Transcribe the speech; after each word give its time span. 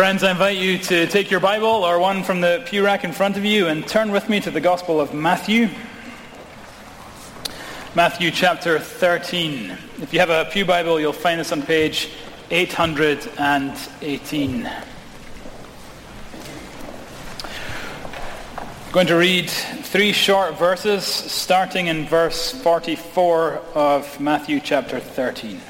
Friends, 0.00 0.22
I 0.22 0.30
invite 0.30 0.56
you 0.56 0.78
to 0.78 1.06
take 1.08 1.30
your 1.30 1.40
Bible 1.40 1.68
or 1.68 1.98
one 1.98 2.24
from 2.24 2.40
the 2.40 2.62
pew 2.64 2.82
rack 2.82 3.04
in 3.04 3.12
front 3.12 3.36
of 3.36 3.44
you 3.44 3.66
and 3.66 3.86
turn 3.86 4.10
with 4.10 4.30
me 4.30 4.40
to 4.40 4.50
the 4.50 4.58
Gospel 4.58 4.98
of 4.98 5.12
Matthew. 5.12 5.68
Matthew 7.94 8.30
chapter 8.30 8.78
13. 8.78 9.76
If 10.00 10.14
you 10.14 10.20
have 10.20 10.30
a 10.30 10.48
pew 10.50 10.64
Bible, 10.64 10.98
you'll 10.98 11.12
find 11.12 11.38
this 11.38 11.52
on 11.52 11.60
page 11.60 12.08
818. 12.50 14.66
I'm 14.66 14.82
going 18.92 19.06
to 19.06 19.16
read 19.16 19.50
three 19.50 20.12
short 20.12 20.58
verses 20.58 21.04
starting 21.04 21.88
in 21.88 22.06
verse 22.06 22.52
44 22.62 23.60
of 23.74 24.18
Matthew 24.18 24.60
chapter 24.60 24.98
13. 24.98 25.60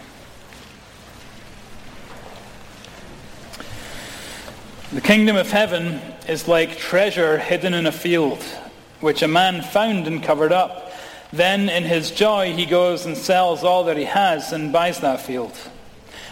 The 4.93 5.01
kingdom 5.01 5.37
of 5.37 5.49
heaven 5.49 6.01
is 6.27 6.49
like 6.49 6.77
treasure 6.77 7.39
hidden 7.39 7.75
in 7.75 7.87
a 7.87 7.93
field, 7.93 8.43
which 8.99 9.23
a 9.23 9.29
man 9.29 9.63
found 9.63 10.09
and 10.09 10.21
covered 10.21 10.51
up. 10.51 10.91
Then 11.33 11.69
in 11.69 11.85
his 11.85 12.11
joy 12.11 12.55
he 12.55 12.67
goes 12.67 13.07
and 13.07 13.17
sells 13.17 13.63
all 13.63 13.85
that 13.85 13.97
he 13.97 14.07
has 14.07 14.53
and 14.53 14.73
buys 14.73 14.99
that 14.99 15.21
field. 15.21 15.57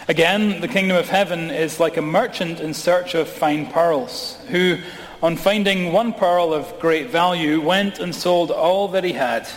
Again, 0.09 0.59
the 0.59 0.67
kingdom 0.67 0.97
of 0.97 1.07
heaven 1.07 1.51
is 1.51 1.79
like 1.79 1.95
a 1.95 2.01
merchant 2.01 2.59
in 2.59 2.73
search 2.73 3.15
of 3.15 3.29
fine 3.29 3.65
pearls, 3.65 4.37
who, 4.49 4.79
on 5.23 5.37
finding 5.37 5.93
one 5.93 6.11
pearl 6.11 6.53
of 6.53 6.77
great 6.81 7.09
value, 7.09 7.61
went 7.61 7.99
and 7.99 8.13
sold 8.13 8.51
all 8.51 8.89
that 8.89 9.05
he 9.05 9.13
had 9.13 9.47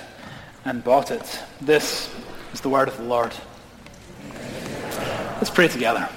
and 0.65 0.85
bought 0.85 1.11
it. 1.11 1.41
This 1.61 2.09
is 2.53 2.61
the 2.61 2.69
word 2.69 2.87
of 2.87 2.97
the 2.99 3.03
Lord. 3.03 3.33
Let's 5.39 5.51
pray 5.51 5.67
together. 5.67 6.09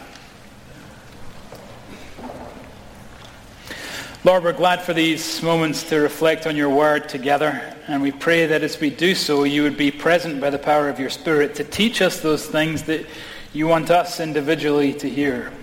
Lord, 4.26 4.44
we're 4.44 4.54
glad 4.54 4.82
for 4.82 4.92
these 4.92 5.44
moments 5.44 5.84
to 5.90 5.98
reflect 5.98 6.48
on 6.48 6.56
your 6.56 6.72
word 6.72 7.08
together, 7.08 7.62
and 7.88 8.02
we 8.02 8.12
pray 8.12 8.48
that 8.48 8.64
as 8.64 8.80
we 8.80 8.90
do 8.90 9.14
so, 9.14 9.44
you 9.44 9.62
would 9.62 9.78
be 9.78 9.92
present 9.92 10.42
by 10.42 10.50
the 10.50 10.58
power 10.58 10.90
of 10.90 11.00
your 11.00 11.12
Spirit 11.12 11.54
to 11.54 11.64
teach 11.64 12.02
us 12.02 12.22
those 12.22 12.44
things 12.44 12.82
that 12.86 13.06
you 13.54 13.68
want 13.68 13.92
us 13.92 14.20
individually 14.20 14.94
to 14.94 15.08
hear. 15.08 15.54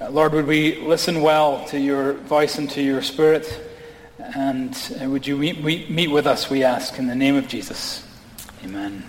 Uh, 0.00 0.10
Lord, 0.10 0.32
would 0.34 0.46
we 0.46 0.76
listen 0.76 1.22
well 1.22 1.64
to 1.70 1.80
your 1.80 2.12
voice 2.12 2.56
and 2.56 2.70
to 2.70 2.80
your 2.80 3.02
Spirit, 3.02 3.68
and 4.20 4.78
uh, 5.02 5.10
would 5.10 5.26
you 5.26 5.36
meet, 5.36 5.64
meet, 5.64 5.90
meet 5.90 6.08
with 6.08 6.28
us, 6.28 6.48
we 6.48 6.62
ask, 6.62 7.00
in 7.00 7.08
the 7.08 7.16
name 7.16 7.34
of 7.34 7.48
Jesus. 7.48 8.06
Amen. 8.62 9.02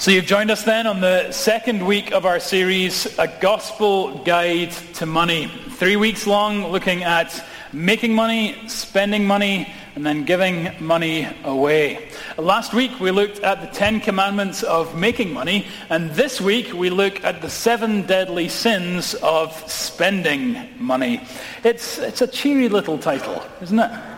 So 0.00 0.10
you've 0.10 0.24
joined 0.24 0.50
us 0.50 0.62
then 0.62 0.86
on 0.86 1.02
the 1.02 1.30
second 1.30 1.84
week 1.84 2.12
of 2.12 2.24
our 2.24 2.40
series, 2.40 3.18
A 3.18 3.28
Gospel 3.28 4.16
Guide 4.24 4.70
to 4.94 5.04
Money. 5.04 5.48
Three 5.72 5.96
weeks 5.96 6.26
long 6.26 6.68
looking 6.68 7.04
at 7.04 7.44
making 7.74 8.14
money, 8.14 8.56
spending 8.66 9.26
money, 9.26 9.70
and 9.94 10.06
then 10.06 10.24
giving 10.24 10.70
money 10.80 11.28
away. 11.44 12.08
Last 12.38 12.72
week 12.72 12.98
we 12.98 13.10
looked 13.10 13.40
at 13.40 13.60
the 13.60 13.66
Ten 13.66 14.00
Commandments 14.00 14.62
of 14.62 14.96
making 14.96 15.34
money, 15.34 15.66
and 15.90 16.10
this 16.12 16.40
week 16.40 16.72
we 16.72 16.88
look 16.88 17.22
at 17.22 17.42
the 17.42 17.50
seven 17.50 18.06
deadly 18.06 18.48
sins 18.48 19.12
of 19.16 19.52
spending 19.70 20.66
money. 20.78 21.20
It's, 21.62 21.98
it's 21.98 22.22
a 22.22 22.26
cheery 22.26 22.70
little 22.70 22.96
title, 22.96 23.42
isn't 23.60 23.78
it? 23.78 24.09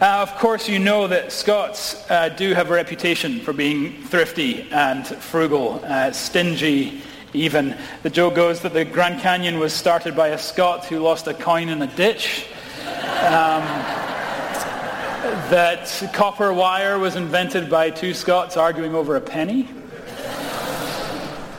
Uh, 0.00 0.18
of 0.22 0.32
course, 0.36 0.68
you 0.68 0.78
know 0.78 1.08
that 1.08 1.32
Scots 1.32 2.08
uh, 2.08 2.28
do 2.28 2.54
have 2.54 2.70
a 2.70 2.72
reputation 2.72 3.40
for 3.40 3.52
being 3.52 4.00
thrifty 4.04 4.62
and 4.70 5.04
frugal, 5.04 5.80
uh, 5.82 6.12
stingy 6.12 7.02
even. 7.32 7.76
The 8.04 8.10
joke 8.10 8.36
goes 8.36 8.60
that 8.60 8.72
the 8.74 8.84
Grand 8.84 9.20
Canyon 9.20 9.58
was 9.58 9.72
started 9.72 10.14
by 10.14 10.28
a 10.28 10.38
Scot 10.38 10.84
who 10.84 11.00
lost 11.00 11.26
a 11.26 11.34
coin 11.34 11.68
in 11.68 11.82
a 11.82 11.88
ditch. 11.88 12.46
Um, 12.84 13.64
that 15.50 16.10
copper 16.12 16.52
wire 16.52 16.96
was 17.00 17.16
invented 17.16 17.68
by 17.68 17.90
two 17.90 18.14
Scots 18.14 18.56
arguing 18.56 18.94
over 18.94 19.16
a 19.16 19.20
penny. 19.20 19.68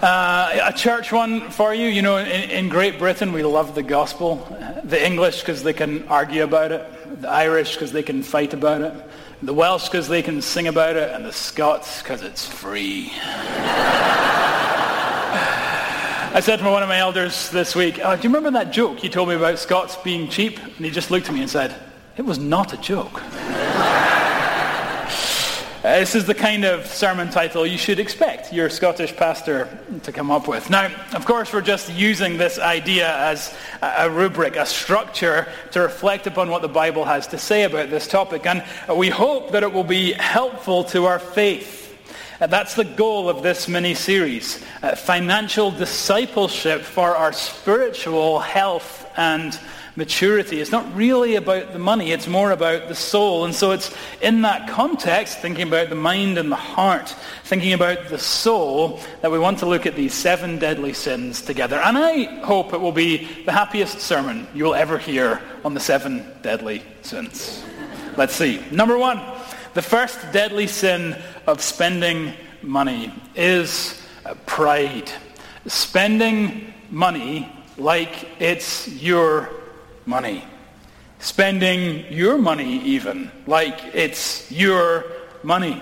Uh, 0.01 0.61
a 0.63 0.71
church 0.71 1.11
one 1.11 1.49
for 1.49 1.73
you. 1.73 1.87
You 1.87 2.01
know, 2.01 2.15
in, 2.19 2.49
in, 2.49 2.69
Great 2.69 2.99
Britain, 2.99 3.33
we 3.33 3.43
love 3.43 3.75
the 3.75 3.83
gospel. 3.83 4.47
The 4.85 5.05
English 5.05 5.41
because 5.41 5.61
they 5.61 5.73
can 5.73 6.07
argue 6.07 6.43
about 6.43 6.71
it. 6.71 6.89
The 7.19 7.29
Irish 7.29 7.73
because 7.73 7.91
they 7.91 8.03
can 8.03 8.23
fight 8.23 8.53
about 8.53 8.81
it. 8.81 8.93
The 9.41 9.53
Welsh 9.53 9.89
because 9.89 10.07
they 10.07 10.21
can 10.21 10.41
sing 10.41 10.67
about 10.67 10.95
it. 10.95 11.11
And 11.13 11.25
the 11.25 11.33
Scots 11.33 12.01
because 12.01 12.21
it's 12.21 12.45
free. 12.45 13.11
I 16.31 16.41
said 16.41 16.57
to 16.57 16.65
one 16.69 16.83
of 16.83 16.89
my 16.89 16.99
elders 16.99 17.49
this 17.49 17.75
week, 17.75 17.99
oh, 18.03 18.15
do 18.15 18.21
you 18.21 18.29
remember 18.29 18.51
that 18.59 18.71
joke 18.71 19.03
you 19.03 19.09
told 19.09 19.29
me 19.29 19.35
about 19.35 19.59
Scots 19.59 19.97
being 19.97 20.29
cheap? 20.29 20.59
And 20.59 20.85
he 20.85 20.91
just 20.91 21.09
looked 21.11 21.27
at 21.27 21.33
me 21.33 21.41
and 21.41 21.49
said, 21.49 21.75
it 22.17 22.21
was 22.21 22.37
not 22.37 22.71
a 22.73 22.77
joke. 22.77 23.21
Uh, 25.79 25.97
this 25.99 26.13
is 26.13 26.25
the 26.25 26.35
kind 26.35 26.65
of 26.65 26.85
sermon 26.85 27.29
title 27.29 27.65
you 27.65 27.77
should 27.77 27.99
expect 27.99 28.51
your 28.51 28.69
Scottish 28.69 29.15
pastor 29.15 29.69
to 30.03 30.11
come 30.11 30.29
up 30.29 30.45
with. 30.45 30.69
Now, 30.69 30.91
of 31.13 31.23
course, 31.23 31.53
we're 31.53 31.61
just 31.61 31.89
using 31.93 32.37
this 32.37 32.59
idea 32.59 33.15
as 33.15 33.55
a 33.81 34.09
rubric, 34.09 34.57
a 34.57 34.65
structure 34.65 35.47
to 35.71 35.79
reflect 35.79 36.27
upon 36.27 36.49
what 36.49 36.61
the 36.61 36.67
Bible 36.67 37.05
has 37.05 37.27
to 37.27 37.37
say 37.37 37.63
about 37.63 37.89
this 37.89 38.09
topic. 38.09 38.45
And 38.45 38.61
we 38.93 39.07
hope 39.07 39.51
that 39.51 39.63
it 39.63 39.71
will 39.71 39.85
be 39.85 40.11
helpful 40.11 40.83
to 40.83 41.05
our 41.05 41.17
faith. 41.17 41.97
Uh, 42.41 42.47
that's 42.47 42.75
the 42.75 42.83
goal 42.83 43.29
of 43.29 43.41
this 43.41 43.69
mini-series, 43.69 44.61
uh, 44.83 44.97
financial 44.97 45.71
discipleship 45.71 46.81
for 46.81 47.15
our 47.15 47.31
spiritual 47.31 48.39
health 48.39 49.09
and 49.15 49.57
maturity. 49.95 50.61
It's 50.61 50.71
not 50.71 50.95
really 50.95 51.35
about 51.35 51.73
the 51.73 51.79
money, 51.79 52.11
it's 52.11 52.27
more 52.27 52.51
about 52.51 52.87
the 52.87 52.95
soul. 52.95 53.45
And 53.45 53.53
so 53.53 53.71
it's 53.71 53.93
in 54.21 54.41
that 54.43 54.69
context, 54.69 55.39
thinking 55.39 55.67
about 55.67 55.89
the 55.89 55.95
mind 55.95 56.37
and 56.37 56.51
the 56.51 56.55
heart, 56.55 57.15
thinking 57.43 57.73
about 57.73 58.09
the 58.09 58.19
soul, 58.19 58.99
that 59.21 59.31
we 59.31 59.39
want 59.39 59.59
to 59.59 59.65
look 59.65 59.85
at 59.85 59.95
these 59.95 60.13
seven 60.13 60.59
deadly 60.59 60.93
sins 60.93 61.41
together. 61.41 61.77
And 61.77 61.97
I 61.97 62.23
hope 62.45 62.73
it 62.73 62.81
will 62.81 62.91
be 62.91 63.27
the 63.45 63.51
happiest 63.51 63.99
sermon 63.99 64.47
you 64.53 64.63
will 64.63 64.75
ever 64.75 64.97
hear 64.97 65.41
on 65.65 65.73
the 65.73 65.79
seven 65.79 66.25
deadly 66.41 66.83
sins. 67.01 67.63
Let's 68.17 68.35
see. 68.35 68.63
Number 68.71 68.97
one, 68.97 69.21
the 69.73 69.81
first 69.81 70.19
deadly 70.31 70.67
sin 70.67 71.15
of 71.47 71.61
spending 71.61 72.33
money 72.61 73.13
is 73.35 74.01
uh, 74.25 74.33
pride. 74.45 75.11
Spending 75.67 76.73
money 76.89 77.51
like 77.77 78.27
it's 78.41 78.87
your 78.87 79.49
money. 80.09 80.43
Spending 81.19 82.11
your 82.11 82.37
money 82.37 82.81
even, 82.83 83.31
like 83.45 83.77
it's 83.93 84.51
your 84.51 85.05
money. 85.43 85.81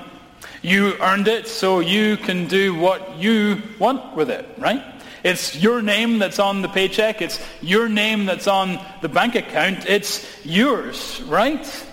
You 0.62 0.96
earned 1.00 1.28
it, 1.28 1.48
so 1.48 1.80
you 1.80 2.18
can 2.18 2.48
do 2.48 2.76
what 2.76 3.18
you 3.18 3.62
want 3.80 4.16
with 4.16 4.30
it, 4.30 4.46
right? 4.58 4.84
It's 5.24 5.56
your 5.56 5.82
name 5.82 6.20
that's 6.20 6.40
on 6.40 6.62
the 6.62 6.68
paycheck. 6.68 7.22
It's 7.22 7.40
your 7.62 7.88
name 7.88 8.26
that's 8.26 8.48
on 8.48 8.80
the 9.02 9.10
bank 9.10 9.36
account. 9.36 9.86
It's 9.88 10.26
yours, 10.46 11.22
right? 11.28 11.86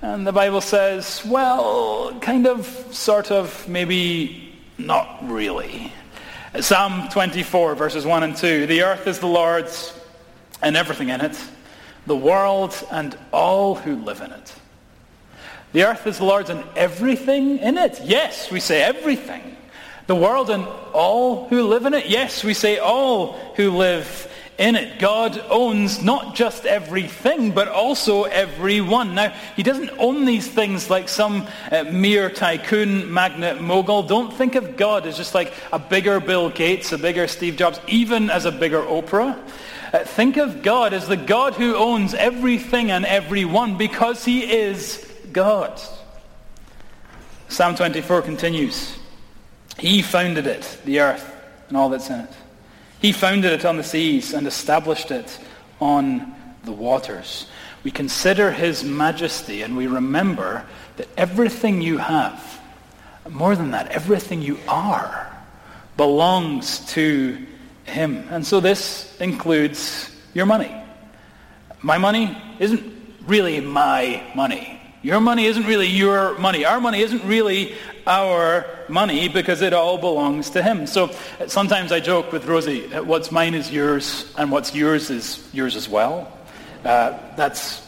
And 0.00 0.26
the 0.26 0.32
Bible 0.32 0.60
says, 0.60 1.22
well, 1.26 2.18
kind 2.20 2.46
of, 2.46 2.66
sort 2.92 3.30
of, 3.30 3.68
maybe 3.68 4.54
not 4.78 5.18
really. 5.28 5.92
Psalm 6.60 7.08
24, 7.08 7.74
verses 7.74 8.06
1 8.06 8.22
and 8.22 8.36
2. 8.36 8.66
The 8.66 8.82
earth 8.82 9.06
is 9.06 9.18
the 9.18 9.26
Lord's 9.26 9.92
and 10.62 10.76
everything 10.76 11.08
in 11.08 11.20
it 11.20 11.36
the 12.06 12.16
world 12.16 12.74
and 12.90 13.16
all 13.32 13.74
who 13.74 13.96
live 13.96 14.20
in 14.20 14.30
it. 14.30 14.54
The 15.72 15.84
earth 15.84 16.06
is 16.06 16.18
the 16.18 16.24
Lord's 16.24 16.50
and 16.50 16.64
everything 16.76 17.58
in 17.58 17.78
it. 17.78 18.00
Yes, 18.04 18.50
we 18.50 18.60
say 18.60 18.82
everything. 18.82 19.56
The 20.06 20.14
world 20.14 20.50
and 20.50 20.66
all 20.92 21.48
who 21.48 21.64
live 21.64 21.86
in 21.86 21.94
it. 21.94 22.06
Yes, 22.06 22.44
we 22.44 22.54
say 22.54 22.78
all 22.78 23.32
who 23.56 23.70
live 23.70 24.30
in 24.58 24.76
it. 24.76 24.98
God 25.00 25.42
owns 25.48 26.02
not 26.02 26.34
just 26.34 26.64
everything, 26.64 27.50
but 27.50 27.68
also 27.68 28.24
everyone. 28.24 29.14
Now, 29.14 29.30
he 29.56 29.62
doesn't 29.62 29.90
own 29.98 30.26
these 30.26 30.46
things 30.46 30.90
like 30.90 31.08
some 31.08 31.46
uh, 31.72 31.84
mere 31.84 32.30
tycoon, 32.30 33.12
magnate, 33.12 33.60
mogul. 33.60 34.02
Don't 34.04 34.32
think 34.32 34.54
of 34.54 34.76
God 34.76 35.06
as 35.06 35.16
just 35.16 35.34
like 35.34 35.52
a 35.72 35.78
bigger 35.78 36.20
Bill 36.20 36.50
Gates, 36.50 36.92
a 36.92 36.98
bigger 36.98 37.26
Steve 37.26 37.56
Jobs, 37.56 37.80
even 37.88 38.30
as 38.30 38.44
a 38.44 38.52
bigger 38.52 38.82
Oprah. 38.82 39.36
Think 40.02 40.38
of 40.38 40.62
God 40.62 40.92
as 40.92 41.06
the 41.06 41.16
God 41.16 41.54
who 41.54 41.76
owns 41.76 42.14
everything 42.14 42.90
and 42.90 43.06
everyone 43.06 43.76
because 43.76 44.24
he 44.24 44.40
is 44.40 45.08
God. 45.32 45.80
Psalm 47.48 47.76
24 47.76 48.22
continues. 48.22 48.98
He 49.78 50.02
founded 50.02 50.48
it, 50.48 50.78
the 50.84 50.98
earth, 50.98 51.32
and 51.68 51.76
all 51.76 51.88
that's 51.90 52.10
in 52.10 52.20
it. 52.20 52.30
He 53.00 53.12
founded 53.12 53.52
it 53.52 53.64
on 53.64 53.76
the 53.76 53.84
seas 53.84 54.32
and 54.32 54.46
established 54.46 55.12
it 55.12 55.38
on 55.80 56.34
the 56.64 56.72
waters. 56.72 57.46
We 57.84 57.90
consider 57.90 58.50
his 58.50 58.82
majesty 58.82 59.62
and 59.62 59.76
we 59.76 59.86
remember 59.86 60.64
that 60.96 61.08
everything 61.16 61.80
you 61.80 61.98
have, 61.98 62.60
more 63.28 63.54
than 63.54 63.72
that, 63.72 63.88
everything 63.88 64.42
you 64.42 64.58
are, 64.66 65.30
belongs 65.96 66.80
to 66.94 67.46
him. 67.84 68.26
And 68.30 68.46
so 68.46 68.60
this 68.60 69.14
includes 69.20 70.10
your 70.32 70.46
money. 70.46 70.74
My 71.82 71.98
money 71.98 72.36
isn't 72.58 72.82
really 73.26 73.60
my 73.60 74.22
money. 74.34 74.80
Your 75.02 75.20
money 75.20 75.44
isn't 75.44 75.66
really 75.66 75.86
your 75.86 76.38
money. 76.38 76.64
Our 76.64 76.80
money 76.80 77.02
isn't 77.02 77.24
really 77.24 77.74
our 78.06 78.66
money 78.88 79.28
because 79.28 79.60
it 79.60 79.74
all 79.74 79.98
belongs 79.98 80.50
to 80.50 80.62
him. 80.62 80.86
So 80.86 81.10
sometimes 81.46 81.92
I 81.92 82.00
joke 82.00 82.32
with 82.32 82.46
Rosie, 82.46 82.88
what's 82.88 83.30
mine 83.30 83.54
is 83.54 83.70
yours 83.70 84.32
and 84.38 84.50
what's 84.50 84.74
yours 84.74 85.10
is 85.10 85.46
yours 85.52 85.76
as 85.76 85.88
well. 85.88 86.32
Uh, 86.84 87.18
that's 87.36 87.86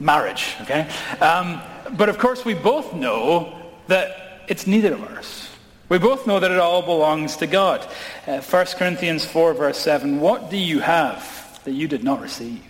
marriage, 0.00 0.56
okay? 0.62 0.88
Um, 1.20 1.60
but 1.96 2.08
of 2.08 2.18
course 2.18 2.44
we 2.44 2.54
both 2.54 2.94
know 2.94 3.72
that 3.86 4.42
it's 4.48 4.66
neither 4.66 4.94
of 4.94 5.02
ours. 5.04 5.45
We 5.88 5.98
both 5.98 6.26
know 6.26 6.40
that 6.40 6.50
it 6.50 6.58
all 6.58 6.82
belongs 6.82 7.36
to 7.36 7.46
God. 7.46 7.86
Uh, 8.26 8.40
1 8.40 8.66
Corinthians 8.76 9.24
4 9.24 9.54
verse 9.54 9.78
7, 9.78 10.20
what 10.20 10.50
do 10.50 10.56
you 10.56 10.80
have 10.80 11.60
that 11.64 11.72
you 11.72 11.86
did 11.86 12.02
not 12.02 12.20
receive? 12.20 12.60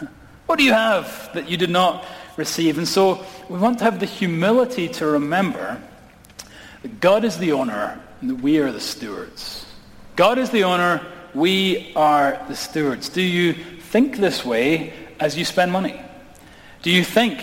what 0.46 0.58
do 0.58 0.64
you 0.64 0.72
have 0.72 1.30
that 1.34 1.50
you 1.50 1.58
did 1.58 1.68
not 1.68 2.04
receive? 2.38 2.78
And 2.78 2.88
so 2.88 3.24
we 3.50 3.58
want 3.58 3.78
to 3.78 3.84
have 3.84 4.00
the 4.00 4.06
humility 4.06 4.88
to 4.88 5.06
remember 5.06 5.82
that 6.80 6.98
God 6.98 7.24
is 7.24 7.36
the 7.36 7.52
owner 7.52 8.00
and 8.22 8.30
that 8.30 8.40
we 8.40 8.58
are 8.58 8.72
the 8.72 8.80
stewards. 8.80 9.66
God 10.16 10.38
is 10.38 10.48
the 10.48 10.64
owner, 10.64 11.06
we 11.34 11.92
are 11.94 12.42
the 12.48 12.56
stewards. 12.56 13.10
Do 13.10 13.20
you 13.20 13.52
think 13.52 14.16
this 14.16 14.46
way 14.46 14.94
as 15.20 15.36
you 15.36 15.44
spend 15.44 15.72
money? 15.72 16.00
Do 16.80 16.90
you 16.90 17.04
think 17.04 17.38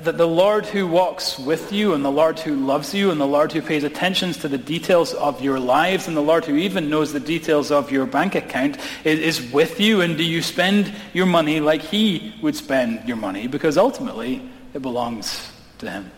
that 0.00 0.16
the 0.16 0.26
Lord 0.26 0.64
who 0.64 0.86
walks 0.86 1.38
with 1.38 1.70
you 1.70 1.92
and 1.92 2.02
the 2.02 2.10
Lord 2.10 2.38
who 2.38 2.56
loves 2.56 2.94
you 2.94 3.10
and 3.10 3.20
the 3.20 3.26
Lord 3.26 3.52
who 3.52 3.60
pays 3.60 3.84
attention 3.84 4.32
to 4.32 4.48
the 4.48 4.56
details 4.56 5.12
of 5.12 5.42
your 5.42 5.60
lives 5.60 6.08
and 6.08 6.16
the 6.16 6.22
Lord 6.22 6.46
who 6.46 6.56
even 6.56 6.88
knows 6.88 7.12
the 7.12 7.20
details 7.20 7.70
of 7.70 7.92
your 7.92 8.06
bank 8.06 8.34
account 8.34 8.78
is, 9.04 9.52
with 9.52 9.78
you 9.80 10.00
and 10.00 10.16
do 10.16 10.24
you 10.24 10.40
spend 10.40 10.94
your 11.12 11.26
money 11.26 11.60
like 11.60 11.82
he 11.82 12.34
would 12.40 12.56
spend 12.56 13.06
your 13.06 13.18
money 13.18 13.46
because 13.46 13.76
ultimately 13.76 14.40
it 14.72 14.80
belongs 14.80 15.52
to 15.76 15.90
him. 15.90 16.10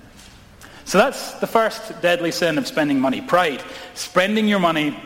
So 0.85 0.99
that's 0.99 1.33
the 1.41 1.49
first 1.49 2.01
deadly 2.01 2.31
sin 2.31 2.59
of 2.59 2.69
spending 2.69 3.01
money. 3.01 3.23
Pride. 3.23 3.61
Spending 3.95 4.47
your 4.47 4.61
money 4.61 4.97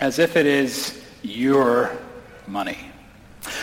as 0.00 0.18
if 0.18 0.36
it 0.36 0.44
is 0.44 1.02
your 1.22 1.96
money. 2.46 2.76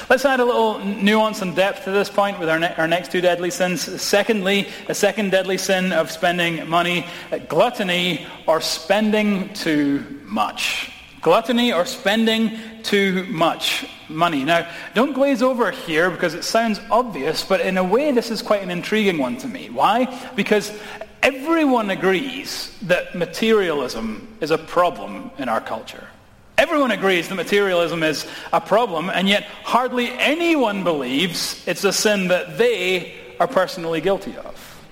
Let's 0.09 0.25
add 0.25 0.39
a 0.39 0.45
little 0.45 0.79
nuance 0.79 1.41
and 1.41 1.55
depth 1.55 1.85
to 1.85 1.91
this 1.91 2.09
point 2.09 2.39
with 2.39 2.49
our, 2.49 2.59
ne- 2.59 2.73
our 2.75 2.87
next 2.87 3.11
two 3.11 3.21
deadly 3.21 3.51
sins. 3.51 4.01
Secondly, 4.01 4.67
a 4.89 4.95
second 4.95 5.31
deadly 5.31 5.57
sin 5.57 5.93
of 5.93 6.11
spending 6.11 6.69
money, 6.69 7.05
uh, 7.31 7.37
gluttony 7.37 8.27
or 8.47 8.61
spending 8.61 9.53
too 9.53 10.21
much. 10.25 10.91
Gluttony 11.21 11.71
or 11.71 11.85
spending 11.85 12.57
too 12.83 13.25
much 13.25 13.85
money. 14.09 14.43
Now, 14.43 14.69
don't 14.93 15.13
glaze 15.13 15.41
over 15.41 15.71
here 15.71 16.09
because 16.09 16.33
it 16.33 16.43
sounds 16.43 16.79
obvious, 16.89 17.43
but 17.43 17.61
in 17.61 17.77
a 17.77 17.83
way 17.83 18.11
this 18.11 18.31
is 18.31 18.41
quite 18.41 18.63
an 18.63 18.71
intriguing 18.71 19.17
one 19.17 19.37
to 19.37 19.47
me. 19.47 19.69
Why? 19.69 20.29
Because 20.35 20.71
everyone 21.21 21.89
agrees 21.89 22.75
that 22.83 23.15
materialism 23.15 24.37
is 24.41 24.51
a 24.51 24.57
problem 24.57 25.31
in 25.37 25.47
our 25.47 25.61
culture. 25.61 26.07
Everyone 26.61 26.91
agrees 26.91 27.27
that 27.27 27.33
materialism 27.33 28.03
is 28.03 28.27
a 28.53 28.61
problem, 28.61 29.09
and 29.09 29.27
yet 29.27 29.45
hardly 29.63 30.09
anyone 30.09 30.83
believes 30.83 31.67
it's 31.67 31.83
a 31.83 31.91
sin 31.91 32.27
that 32.27 32.59
they 32.59 33.15
are 33.39 33.47
personally 33.47 33.99
guilty 33.99 34.37
of. 34.37 34.83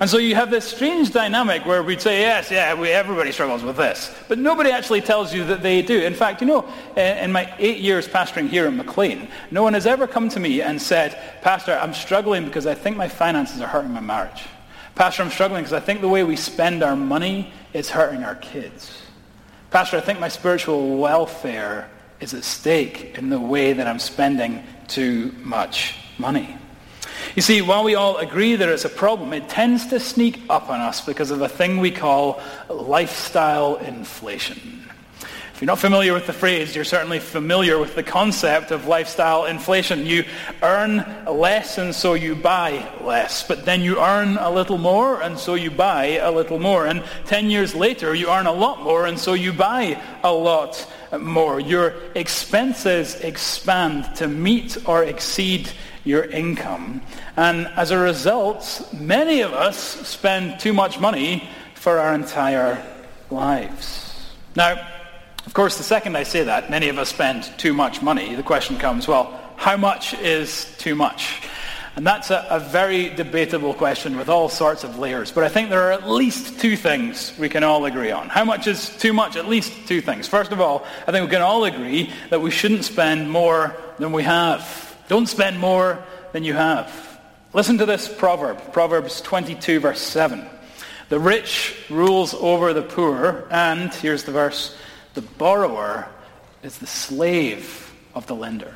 And 0.00 0.08
so 0.08 0.16
you 0.16 0.34
have 0.34 0.50
this 0.50 0.64
strange 0.64 1.12
dynamic 1.12 1.66
where 1.66 1.82
we'd 1.82 2.00
say, 2.00 2.20
yes, 2.20 2.50
yeah, 2.50 2.72
we, 2.72 2.88
everybody 2.88 3.32
struggles 3.32 3.62
with 3.62 3.76
this. 3.76 4.10
But 4.28 4.38
nobody 4.38 4.70
actually 4.70 5.02
tells 5.02 5.34
you 5.34 5.44
that 5.44 5.60
they 5.60 5.82
do. 5.82 6.00
In 6.00 6.14
fact, 6.14 6.40
you 6.40 6.46
know, 6.46 6.66
in 6.96 7.32
my 7.32 7.52
eight 7.58 7.80
years 7.80 8.08
pastoring 8.08 8.48
here 8.48 8.66
at 8.66 8.72
McLean, 8.72 9.28
no 9.50 9.62
one 9.62 9.74
has 9.74 9.86
ever 9.86 10.06
come 10.06 10.30
to 10.30 10.40
me 10.40 10.62
and 10.62 10.80
said, 10.80 11.20
Pastor, 11.42 11.74
I'm 11.74 11.92
struggling 11.92 12.46
because 12.46 12.66
I 12.66 12.74
think 12.74 12.96
my 12.96 13.08
finances 13.08 13.60
are 13.60 13.68
hurting 13.68 13.90
my 13.90 14.00
marriage. 14.00 14.42
Pastor, 14.94 15.22
I'm 15.22 15.30
struggling 15.30 15.64
because 15.64 15.74
I 15.74 15.80
think 15.80 16.00
the 16.00 16.08
way 16.08 16.24
we 16.24 16.36
spend 16.36 16.82
our 16.82 16.96
money 16.96 17.52
is 17.74 17.90
hurting 17.90 18.24
our 18.24 18.36
kids. 18.36 19.02
Pastor, 19.70 19.98
I 19.98 20.00
think 20.00 20.18
my 20.18 20.28
spiritual 20.28 20.96
welfare 20.96 21.90
is 22.20 22.32
at 22.32 22.42
stake 22.42 23.18
in 23.18 23.28
the 23.28 23.38
way 23.38 23.74
that 23.74 23.86
I'm 23.86 23.98
spending 23.98 24.64
too 24.86 25.34
much 25.42 25.94
money. 26.16 26.56
You 27.36 27.42
see, 27.42 27.60
while 27.60 27.84
we 27.84 27.94
all 27.94 28.16
agree 28.16 28.56
that 28.56 28.66
it's 28.66 28.86
a 28.86 28.88
problem, 28.88 29.34
it 29.34 29.46
tends 29.50 29.86
to 29.88 30.00
sneak 30.00 30.40
up 30.48 30.70
on 30.70 30.80
us 30.80 31.04
because 31.04 31.30
of 31.30 31.42
a 31.42 31.48
thing 31.50 31.78
we 31.78 31.90
call 31.90 32.40
lifestyle 32.70 33.76
inflation. 33.76 34.87
If 35.58 35.62
you're 35.62 35.66
not 35.66 35.80
familiar 35.80 36.14
with 36.14 36.28
the 36.28 36.32
phrase, 36.32 36.76
you're 36.76 36.84
certainly 36.84 37.18
familiar 37.18 37.80
with 37.80 37.96
the 37.96 38.04
concept 38.04 38.70
of 38.70 38.86
lifestyle 38.86 39.46
inflation. 39.46 40.06
You 40.06 40.24
earn 40.62 41.04
less 41.26 41.78
and 41.78 41.92
so 41.92 42.14
you 42.14 42.36
buy 42.36 42.88
less, 43.02 43.42
but 43.42 43.64
then 43.64 43.80
you 43.80 44.00
earn 44.00 44.36
a 44.36 44.50
little 44.50 44.78
more 44.78 45.20
and 45.20 45.36
so 45.36 45.56
you 45.56 45.72
buy 45.72 46.20
a 46.20 46.30
little 46.30 46.60
more. 46.60 46.86
And 46.86 47.02
10 47.26 47.50
years 47.50 47.74
later, 47.74 48.14
you 48.14 48.30
earn 48.30 48.46
a 48.46 48.52
lot 48.52 48.84
more 48.84 49.06
and 49.06 49.18
so 49.18 49.34
you 49.34 49.52
buy 49.52 50.00
a 50.22 50.32
lot 50.32 50.86
more. 51.18 51.58
Your 51.58 51.94
expenses 52.14 53.16
expand 53.16 54.14
to 54.14 54.28
meet 54.28 54.76
or 54.86 55.02
exceed 55.02 55.68
your 56.04 56.26
income. 56.26 57.02
And 57.36 57.66
as 57.74 57.90
a 57.90 57.98
result, 57.98 58.88
many 58.96 59.40
of 59.40 59.54
us 59.54 59.76
spend 59.76 60.60
too 60.60 60.72
much 60.72 61.00
money 61.00 61.48
for 61.74 61.98
our 61.98 62.14
entire 62.14 62.80
lives. 63.28 64.04
Now, 64.54 64.97
of 65.48 65.54
course, 65.54 65.78
the 65.78 65.82
second 65.82 66.14
I 66.14 66.24
say 66.24 66.42
that, 66.42 66.68
many 66.68 66.90
of 66.90 66.98
us 66.98 67.08
spend 67.08 67.42
too 67.56 67.72
much 67.72 68.02
money, 68.02 68.34
the 68.34 68.42
question 68.42 68.76
comes, 68.76 69.08
well, 69.08 69.40
how 69.56 69.78
much 69.78 70.12
is 70.12 70.76
too 70.76 70.94
much? 70.94 71.40
And 71.96 72.06
that's 72.06 72.30
a, 72.30 72.46
a, 72.50 72.60
very 72.60 73.08
debatable 73.08 73.72
question 73.72 74.18
with 74.18 74.28
all 74.28 74.50
sorts 74.50 74.84
of 74.84 74.98
layers. 74.98 75.32
But 75.32 75.44
I 75.44 75.48
think 75.48 75.70
there 75.70 75.88
are 75.88 75.92
at 75.92 76.06
least 76.06 76.60
two 76.60 76.76
things 76.76 77.32
we 77.38 77.48
can 77.48 77.64
all 77.64 77.86
agree 77.86 78.10
on. 78.10 78.28
How 78.28 78.44
much 78.44 78.66
is 78.66 78.94
too 78.98 79.14
much? 79.14 79.36
At 79.36 79.48
least 79.48 79.72
two 79.88 80.02
things. 80.02 80.28
First 80.28 80.52
of 80.52 80.60
all, 80.60 80.84
I 81.06 81.12
think 81.12 81.24
we 81.24 81.30
can 81.30 81.40
all 81.40 81.64
agree 81.64 82.12
that 82.28 82.42
we 82.42 82.50
shouldn't 82.50 82.84
spend 82.84 83.30
more 83.30 83.74
than 83.98 84.12
we 84.12 84.24
have. 84.24 84.98
Don't 85.08 85.30
spend 85.30 85.58
more 85.58 86.04
than 86.32 86.44
you 86.44 86.52
have. 86.52 86.92
Listen 87.54 87.78
to 87.78 87.86
this 87.86 88.06
proverb, 88.06 88.74
Proverbs 88.74 89.22
22, 89.22 89.80
verse 89.80 90.02
7. 90.02 90.46
The 91.08 91.18
rich 91.18 91.74
rules 91.88 92.34
over 92.34 92.74
the 92.74 92.82
poor, 92.82 93.48
and, 93.50 93.94
here's 93.94 94.24
the 94.24 94.32
verse, 94.32 94.76
the 95.18 95.22
borrower 95.22 96.08
is 96.62 96.78
the 96.78 96.86
slave 96.86 97.92
of 98.14 98.28
the 98.28 98.36
lender. 98.36 98.72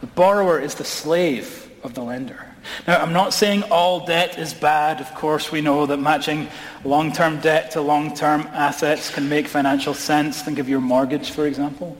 The 0.00 0.08
borrower 0.08 0.58
is 0.58 0.74
the 0.74 0.84
slave 0.84 1.70
of 1.84 1.94
the 1.94 2.02
lender. 2.02 2.44
Now, 2.88 3.00
I'm 3.00 3.12
not 3.12 3.32
saying 3.32 3.62
all 3.70 4.06
debt 4.06 4.40
is 4.40 4.52
bad. 4.52 5.00
Of 5.00 5.14
course, 5.14 5.52
we 5.52 5.60
know 5.60 5.86
that 5.86 5.98
matching 5.98 6.48
long-term 6.84 7.42
debt 7.42 7.70
to 7.72 7.80
long-term 7.80 8.48
assets 8.52 9.14
can 9.14 9.28
make 9.28 9.46
financial 9.46 9.94
sense. 9.94 10.42
Think 10.42 10.58
of 10.58 10.68
your 10.68 10.80
mortgage, 10.80 11.30
for 11.30 11.46
example. 11.46 11.96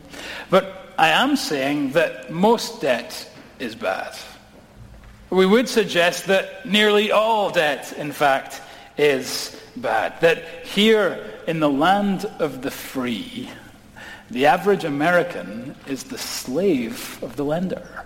But 0.50 0.92
I 0.98 1.10
am 1.10 1.36
saying 1.36 1.92
that 1.92 2.32
most 2.32 2.80
debt 2.80 3.30
is 3.60 3.76
bad. 3.76 4.16
We 5.30 5.46
would 5.46 5.68
suggest 5.68 6.26
that 6.26 6.66
nearly 6.66 7.12
all 7.12 7.50
debt, 7.50 7.92
in 7.96 8.10
fact, 8.10 8.60
is 8.98 9.56
bad. 9.76 10.20
That 10.20 10.66
here 10.66 11.33
in 11.46 11.60
the 11.60 11.68
land 11.68 12.24
of 12.38 12.62
the 12.62 12.70
free, 12.70 13.50
the 14.30 14.46
average 14.46 14.84
American 14.84 15.74
is 15.86 16.04
the 16.04 16.18
slave 16.18 17.18
of 17.22 17.36
the 17.36 17.44
lender. 17.44 18.04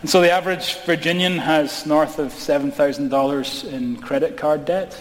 And 0.00 0.08
so 0.08 0.20
the 0.20 0.30
average 0.30 0.78
Virginian 0.84 1.38
has 1.38 1.84
north 1.86 2.18
of 2.18 2.32
$7,000 2.32 3.72
in 3.72 3.96
credit 3.96 4.36
card 4.36 4.64
debt. 4.64 4.98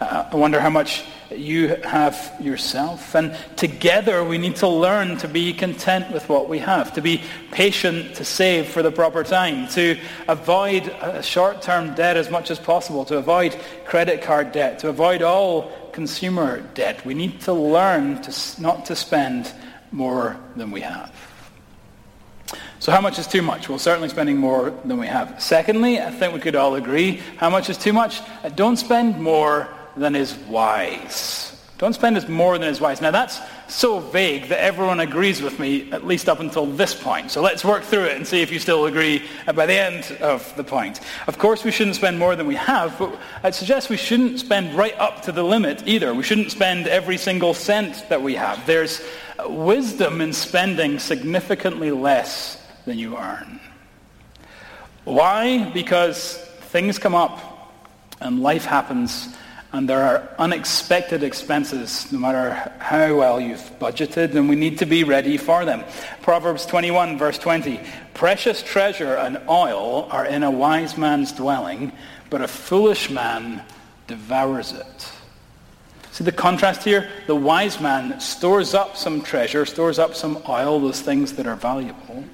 Uh, 0.00 0.28
I 0.32 0.36
wonder 0.36 0.60
how 0.60 0.70
much 0.70 1.04
you 1.30 1.68
have 1.84 2.34
yourself. 2.40 3.14
And 3.14 3.36
together 3.56 4.24
we 4.24 4.38
need 4.38 4.56
to 4.56 4.68
learn 4.68 5.16
to 5.18 5.28
be 5.28 5.52
content 5.52 6.12
with 6.12 6.28
what 6.28 6.48
we 6.48 6.58
have, 6.58 6.92
to 6.94 7.00
be 7.00 7.22
patient 7.50 8.16
to 8.16 8.24
save 8.24 8.68
for 8.68 8.82
the 8.82 8.90
proper 8.90 9.22
time, 9.22 9.68
to 9.68 9.98
avoid 10.28 10.94
short-term 11.22 11.94
debt 11.94 12.16
as 12.16 12.30
much 12.30 12.50
as 12.50 12.58
possible, 12.58 13.04
to 13.06 13.18
avoid 13.18 13.56
credit 13.84 14.22
card 14.22 14.52
debt, 14.52 14.78
to 14.80 14.88
avoid 14.88 15.22
all 15.22 15.70
consumer 15.92 16.60
debt. 16.74 17.04
We 17.04 17.14
need 17.14 17.40
to 17.42 17.52
learn 17.52 18.22
to, 18.22 18.60
not 18.60 18.86
to 18.86 18.96
spend 18.96 19.52
more 19.90 20.36
than 20.56 20.70
we 20.70 20.80
have. 20.80 21.12
So 22.78 22.90
how 22.90 23.00
much 23.00 23.18
is 23.18 23.26
too 23.26 23.42
much? 23.42 23.68
Well, 23.68 23.78
certainly 23.78 24.08
spending 24.08 24.38
more 24.38 24.70
than 24.84 24.98
we 24.98 25.06
have. 25.06 25.40
Secondly, 25.40 26.00
I 26.00 26.10
think 26.10 26.34
we 26.34 26.40
could 26.40 26.56
all 26.56 26.74
agree, 26.74 27.22
how 27.36 27.48
much 27.48 27.70
is 27.70 27.78
too 27.78 27.92
much? 27.92 28.20
Uh, 28.42 28.48
don't 28.48 28.76
spend 28.76 29.20
more 29.20 29.68
than 29.96 30.16
is 30.16 30.36
wise. 30.48 31.48
Don't 31.78 31.94
spend 31.94 32.16
as 32.16 32.28
more 32.28 32.58
than 32.58 32.68
is 32.68 32.80
wise. 32.80 33.00
Now 33.00 33.10
that's 33.10 33.40
so 33.72 34.00
vague 34.00 34.48
that 34.48 34.62
everyone 34.62 35.00
agrees 35.00 35.40
with 35.40 35.58
me, 35.58 35.90
at 35.92 36.06
least 36.06 36.28
up 36.28 36.40
until 36.40 36.66
this 36.66 36.94
point. 36.94 37.30
So 37.30 37.40
let's 37.40 37.64
work 37.64 37.82
through 37.82 38.04
it 38.04 38.16
and 38.16 38.26
see 38.26 38.42
if 38.42 38.52
you 38.52 38.58
still 38.58 38.86
agree 38.86 39.26
by 39.54 39.66
the 39.66 39.74
end 39.74 40.16
of 40.20 40.54
the 40.56 40.64
point. 40.64 41.00
Of 41.26 41.38
course, 41.38 41.64
we 41.64 41.70
shouldn't 41.70 41.96
spend 41.96 42.18
more 42.18 42.36
than 42.36 42.46
we 42.46 42.54
have, 42.56 42.98
but 42.98 43.18
I'd 43.42 43.54
suggest 43.54 43.88
we 43.88 43.96
shouldn't 43.96 44.38
spend 44.38 44.74
right 44.74 44.96
up 44.98 45.22
to 45.22 45.32
the 45.32 45.42
limit 45.42 45.82
either. 45.86 46.14
We 46.14 46.22
shouldn't 46.22 46.50
spend 46.50 46.86
every 46.86 47.16
single 47.16 47.54
cent 47.54 48.08
that 48.08 48.22
we 48.22 48.34
have. 48.34 48.64
There's 48.66 49.02
wisdom 49.46 50.20
in 50.20 50.32
spending 50.32 50.98
significantly 50.98 51.90
less 51.90 52.62
than 52.84 52.98
you 52.98 53.16
earn. 53.16 53.58
Why? 55.04 55.70
Because 55.70 56.36
things 56.36 56.98
come 56.98 57.14
up 57.14 57.72
and 58.20 58.40
life 58.40 58.64
happens 58.64 59.34
and 59.72 59.88
there 59.88 60.02
are 60.02 60.28
unexpected 60.38 61.22
expenses 61.22 62.10
no 62.12 62.18
matter 62.18 62.52
how 62.78 63.16
well 63.16 63.40
you've 63.40 63.78
budgeted 63.78 64.34
and 64.34 64.48
we 64.48 64.56
need 64.56 64.78
to 64.78 64.86
be 64.86 65.02
ready 65.02 65.38
for 65.38 65.64
them. 65.64 65.82
Proverbs 66.20 66.66
21 66.66 67.16
verse 67.16 67.38
20. 67.38 67.80
Precious 68.12 68.62
treasure 68.62 69.16
and 69.16 69.40
oil 69.48 70.08
are 70.10 70.26
in 70.26 70.42
a 70.42 70.50
wise 70.50 70.98
man's 70.98 71.32
dwelling, 71.32 71.90
but 72.28 72.42
a 72.42 72.48
foolish 72.48 73.08
man 73.08 73.62
devours 74.06 74.72
it. 74.72 75.12
See 76.12 76.24
the 76.24 76.32
contrast 76.32 76.84
here? 76.84 77.08
The 77.26 77.34
wise 77.34 77.80
man 77.80 78.20
stores 78.20 78.74
up 78.74 78.98
some 78.98 79.22
treasure, 79.22 79.64
stores 79.64 79.98
up 79.98 80.14
some 80.14 80.42
oil, 80.46 80.78
those 80.78 81.00
things 81.00 81.32
that 81.34 81.46
are 81.46 81.56
valuable. 81.56 82.24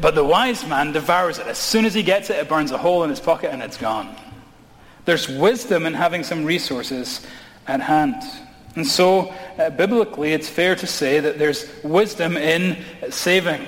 But 0.00 0.14
the 0.14 0.22
wise 0.22 0.64
man 0.64 0.92
devours 0.92 1.40
it. 1.40 1.48
As 1.48 1.58
soon 1.58 1.84
as 1.84 1.94
he 1.94 2.04
gets 2.04 2.30
it, 2.30 2.36
it 2.36 2.48
burns 2.48 2.70
a 2.70 2.78
hole 2.78 3.02
in 3.02 3.10
his 3.10 3.18
pocket 3.18 3.52
and 3.52 3.60
it's 3.60 3.76
gone. 3.76 4.14
There's 5.04 5.28
wisdom 5.28 5.86
in 5.86 5.94
having 5.94 6.24
some 6.24 6.44
resources 6.44 7.20
at 7.66 7.80
hand. 7.80 8.22
And 8.76 8.86
so, 8.86 9.32
uh, 9.58 9.70
biblically, 9.70 10.32
it's 10.32 10.48
fair 10.48 10.74
to 10.76 10.86
say 10.86 11.20
that 11.20 11.38
there's 11.38 11.66
wisdom 11.84 12.36
in 12.36 12.82
saving. 13.10 13.66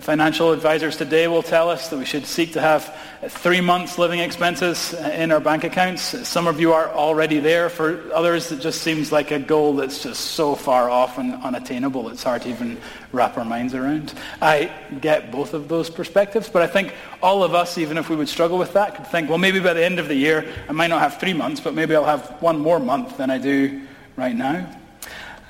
Financial 0.00 0.52
advisors 0.52 0.96
today 0.96 1.28
will 1.28 1.42
tell 1.42 1.70
us 1.70 1.88
that 1.88 1.96
we 1.96 2.04
should 2.04 2.26
seek 2.26 2.52
to 2.52 2.60
have 2.60 2.94
three 3.28 3.60
months 3.60 3.98
living 3.98 4.20
expenses 4.20 4.92
in 4.94 5.32
our 5.32 5.40
bank 5.40 5.64
accounts. 5.64 6.02
Some 6.28 6.46
of 6.46 6.60
you 6.60 6.72
are 6.72 6.88
already 6.88 7.38
there. 7.38 7.70
For 7.70 8.02
others, 8.12 8.50
it 8.52 8.60
just 8.60 8.82
seems 8.82 9.12
like 9.12 9.30
a 9.30 9.38
goal 9.38 9.76
that's 9.76 10.02
just 10.02 10.32
so 10.32 10.54
far 10.54 10.90
off 10.90 11.18
and 11.18 11.34
unattainable 11.42 12.10
it's 12.10 12.24
hard 12.24 12.42
to 12.42 12.48
even 12.48 12.78
wrap 13.12 13.38
our 13.38 13.44
minds 13.44 13.74
around. 13.74 14.12
I 14.42 14.72
get 15.00 15.30
both 15.30 15.54
of 15.54 15.68
those 15.68 15.88
perspectives, 15.88 16.48
but 16.48 16.62
I 16.62 16.66
think 16.66 16.92
all 17.22 17.42
of 17.42 17.54
us, 17.54 17.78
even 17.78 17.96
if 17.96 18.10
we 18.10 18.16
would 18.16 18.28
struggle 18.28 18.58
with 18.58 18.72
that, 18.74 18.96
could 18.96 19.06
think, 19.06 19.28
well, 19.28 19.38
maybe 19.38 19.60
by 19.60 19.72
the 19.72 19.84
end 19.84 19.98
of 19.98 20.08
the 20.08 20.16
year, 20.16 20.46
I 20.68 20.72
might 20.72 20.88
not 20.88 21.00
have 21.00 21.18
three 21.20 21.32
months, 21.32 21.60
but 21.60 21.74
maybe 21.74 21.94
I'll 21.94 22.04
have 22.04 22.42
one 22.42 22.58
more 22.58 22.80
month 22.80 23.16
than 23.16 23.30
I 23.30 23.38
do 23.38 23.82
right 24.16 24.34
now. 24.34 24.68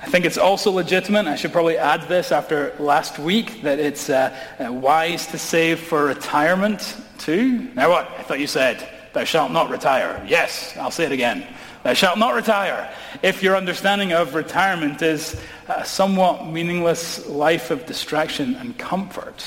I 0.01 0.05
think 0.05 0.25
it's 0.25 0.37
also 0.37 0.71
legitimate, 0.71 1.25
I 1.25 1.35
should 1.35 1.51
probably 1.51 1.77
add 1.77 2.03
this 2.03 2.31
after 2.31 2.75
last 2.77 3.17
week, 3.17 3.63
that 3.63 3.79
it's 3.79 4.09
uh, 4.09 4.35
uh, 4.59 4.71
wise 4.71 5.25
to 5.27 5.39
save 5.39 5.79
for 5.79 6.05
retirement 6.05 6.95
too. 7.17 7.71
Now 7.73 7.89
what? 7.89 8.07
I 8.17 8.21
thought 8.21 8.39
you 8.39 8.47
said, 8.47 8.87
thou 9.13 9.23
shalt 9.23 9.51
not 9.51 9.71
retire. 9.71 10.23
Yes, 10.27 10.77
I'll 10.77 10.91
say 10.91 11.05
it 11.05 11.11
again. 11.11 11.47
Thou 11.83 11.93
shalt 11.93 12.19
not 12.19 12.35
retire. 12.35 12.93
If 13.23 13.41
your 13.41 13.55
understanding 13.55 14.13
of 14.13 14.35
retirement 14.35 15.01
is 15.01 15.41
a 15.67 15.83
somewhat 15.83 16.45
meaningless 16.45 17.27
life 17.27 17.71
of 17.71 17.87
distraction 17.87 18.55
and 18.55 18.77
comfort. 18.77 19.43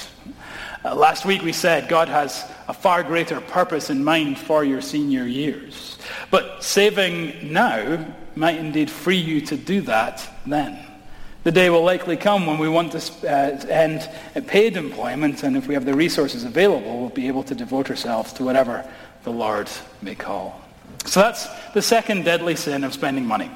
Uh, 0.85 0.95
last 0.97 1.25
week 1.27 1.43
we 1.43 1.53
said 1.53 1.89
God 1.89 2.09
has 2.09 2.45
a 2.67 2.75
far 2.75 3.03
greater 3.05 3.41
purpose 3.41 3.91
in 3.91 4.03
mind 4.03 4.39
for 4.39 4.65
your 4.65 4.81
senior 4.81 5.27
years. 5.27 5.99
But 6.31 6.65
saving 6.65 7.53
now 7.53 8.05
might 8.37 8.57
indeed 8.57 8.91
free 8.91 9.17
you 9.17 9.41
to 9.43 9.57
do 9.57 9.81
that 9.83 10.29
then. 10.47 10.79
The 11.43 11.53
day 11.53 11.71
will 11.71 11.83
likely 11.83 12.19
come 12.19 12.47
when 12.47 12.59
we 12.59 12.69
want 12.69 12.93
to 12.93 13.27
uh, 13.27 13.67
end 13.69 14.09
paid 14.47 14.77
employment, 14.77 15.43
and 15.43 15.57
if 15.57 15.67
we 15.67 15.75
have 15.75 15.87
the 15.87 15.95
resources 15.95 16.45
available, 16.45 17.01
we'll 17.01 17.09
be 17.09 17.29
able 17.29 17.43
to 17.45 17.55
devote 17.55 17.89
ourselves 17.89 18.33
to 18.35 18.45
whatever 18.45 18.85
the 19.25 19.33
Lord 19.33 19.71
may 20.03 20.15
call. 20.15 20.61
So 21.07 21.21
that's 21.21 21.49
the 21.73 21.81
second 21.81 22.25
deadly 22.25 22.57
sin 22.57 22.85
of 22.85 22.93
spending 22.93 23.25
money. 23.25 23.51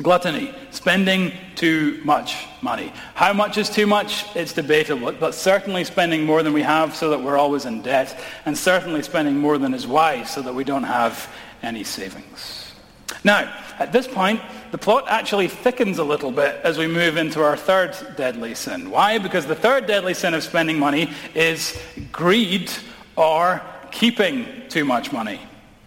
Gluttony, 0.00 0.54
spending 0.70 1.32
too 1.54 2.00
much 2.04 2.46
money. 2.62 2.92
How 3.14 3.32
much 3.32 3.58
is 3.58 3.68
too 3.68 3.86
much? 3.86 4.24
It's 4.36 4.52
debatable, 4.52 5.12
but 5.12 5.34
certainly 5.34 5.84
spending 5.84 6.24
more 6.24 6.42
than 6.42 6.52
we 6.52 6.62
have 6.62 6.94
so 6.94 7.10
that 7.10 7.20
we're 7.20 7.36
always 7.36 7.66
in 7.66 7.82
debt, 7.82 8.18
and 8.46 8.56
certainly 8.56 9.02
spending 9.02 9.36
more 9.36 9.58
than 9.58 9.74
is 9.74 9.86
wise 9.86 10.32
so 10.32 10.40
that 10.42 10.54
we 10.54 10.64
don't 10.64 10.84
have 10.84 11.28
any 11.62 11.84
savings. 11.84 12.67
Now, 13.24 13.52
at 13.78 13.92
this 13.92 14.06
point, 14.06 14.40
the 14.70 14.78
plot 14.78 15.04
actually 15.08 15.48
thickens 15.48 15.98
a 15.98 16.04
little 16.04 16.30
bit 16.30 16.60
as 16.62 16.78
we 16.78 16.86
move 16.86 17.16
into 17.16 17.42
our 17.42 17.56
third 17.56 17.96
deadly 18.16 18.54
sin. 18.54 18.90
Why? 18.90 19.18
Because 19.18 19.46
the 19.46 19.54
third 19.54 19.86
deadly 19.86 20.14
sin 20.14 20.34
of 20.34 20.42
spending 20.42 20.78
money 20.78 21.10
is 21.34 21.80
greed 22.12 22.70
or 23.16 23.62
keeping 23.90 24.46
too 24.68 24.84
much 24.84 25.12
money. 25.12 25.40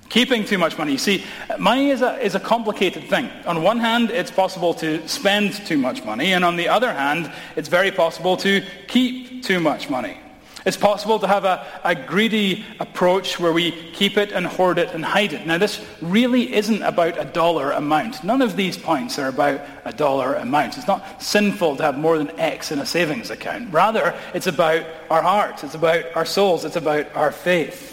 Keeping 0.09 0.43
too 0.43 0.57
much 0.57 0.77
money. 0.77 0.91
You 0.91 0.97
see, 0.97 1.23
money 1.57 1.89
is 1.89 2.01
a, 2.01 2.17
is 2.19 2.35
a 2.35 2.39
complicated 2.39 3.05
thing. 3.05 3.29
On 3.45 3.63
one 3.63 3.79
hand, 3.79 4.11
it's 4.11 4.31
possible 4.31 4.73
to 4.75 5.07
spend 5.07 5.53
too 5.53 5.77
much 5.77 6.03
money, 6.03 6.33
and 6.33 6.43
on 6.43 6.57
the 6.57 6.67
other 6.67 6.91
hand, 6.91 7.31
it's 7.55 7.69
very 7.69 7.91
possible 7.91 8.35
to 8.38 8.61
keep 8.89 9.43
too 9.43 9.61
much 9.61 9.89
money. 9.89 10.17
It's 10.65 10.77
possible 10.77 11.17
to 11.19 11.27
have 11.27 11.43
a, 11.43 11.65
a, 11.83 11.95
greedy 11.95 12.63
approach 12.79 13.39
where 13.39 13.51
we 13.51 13.71
keep 13.71 14.17
it 14.17 14.31
and 14.31 14.45
hoard 14.45 14.77
it 14.77 14.93
and 14.93 15.03
hide 15.03 15.33
it. 15.33 15.47
Now, 15.47 15.57
this 15.57 15.83
really 16.01 16.53
isn't 16.53 16.83
about 16.83 17.19
a 17.19 17.25
dollar 17.25 17.71
amount. 17.71 18.23
None 18.23 18.43
of 18.43 18.55
these 18.55 18.77
points 18.77 19.17
are 19.17 19.27
about 19.27 19.61
a 19.85 19.91
dollar 19.91 20.35
amount. 20.35 20.77
It's 20.77 20.87
not 20.87 21.21
sinful 21.21 21.77
to 21.77 21.83
have 21.83 21.97
more 21.97 22.19
than 22.19 22.39
X 22.39 22.71
in 22.71 22.77
a 22.77 22.85
savings 22.85 23.31
account. 23.31 23.73
Rather, 23.73 24.13
it's 24.35 24.47
about 24.47 24.85
our 25.09 25.23
hearts. 25.23 25.63
It's 25.63 25.75
about 25.75 26.05
our 26.15 26.25
souls. 26.25 26.63
It's 26.63 26.75
about 26.75 27.15
our 27.15 27.31
faith. 27.31 27.91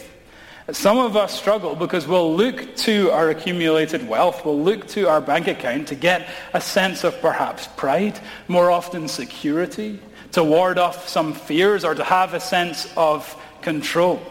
Some 0.71 0.99
of 0.99 1.17
us 1.17 1.33
struggle 1.33 1.75
because 1.75 2.07
we'll 2.07 2.37
look 2.37 2.77
to 2.77 3.11
our 3.13 3.31
accumulated 3.31 4.07
wealth, 4.07 4.45
we'll 4.45 4.63
look 4.63 4.87
to 4.89 5.09
our 5.09 5.23
bank 5.23 5.49
account 5.49 5.89
to 5.89 5.95
get 5.95 6.29
a 6.53 6.61
sense 6.61 7.05
of 7.05 7.19
perhaps 7.23 7.67
pride, 7.69 8.21
more 8.49 8.71
often 8.71 9.09
security, 9.09 9.99
to 10.39 10.45
ward 10.45 10.79
off 10.79 11.09
some 11.09 11.33
fears 11.33 11.85
or 11.85 11.97
to 11.97 12.05
have 12.05 12.33
a 12.33 12.39
sense 12.39 12.89
of 12.97 13.37
control. 13.61 14.23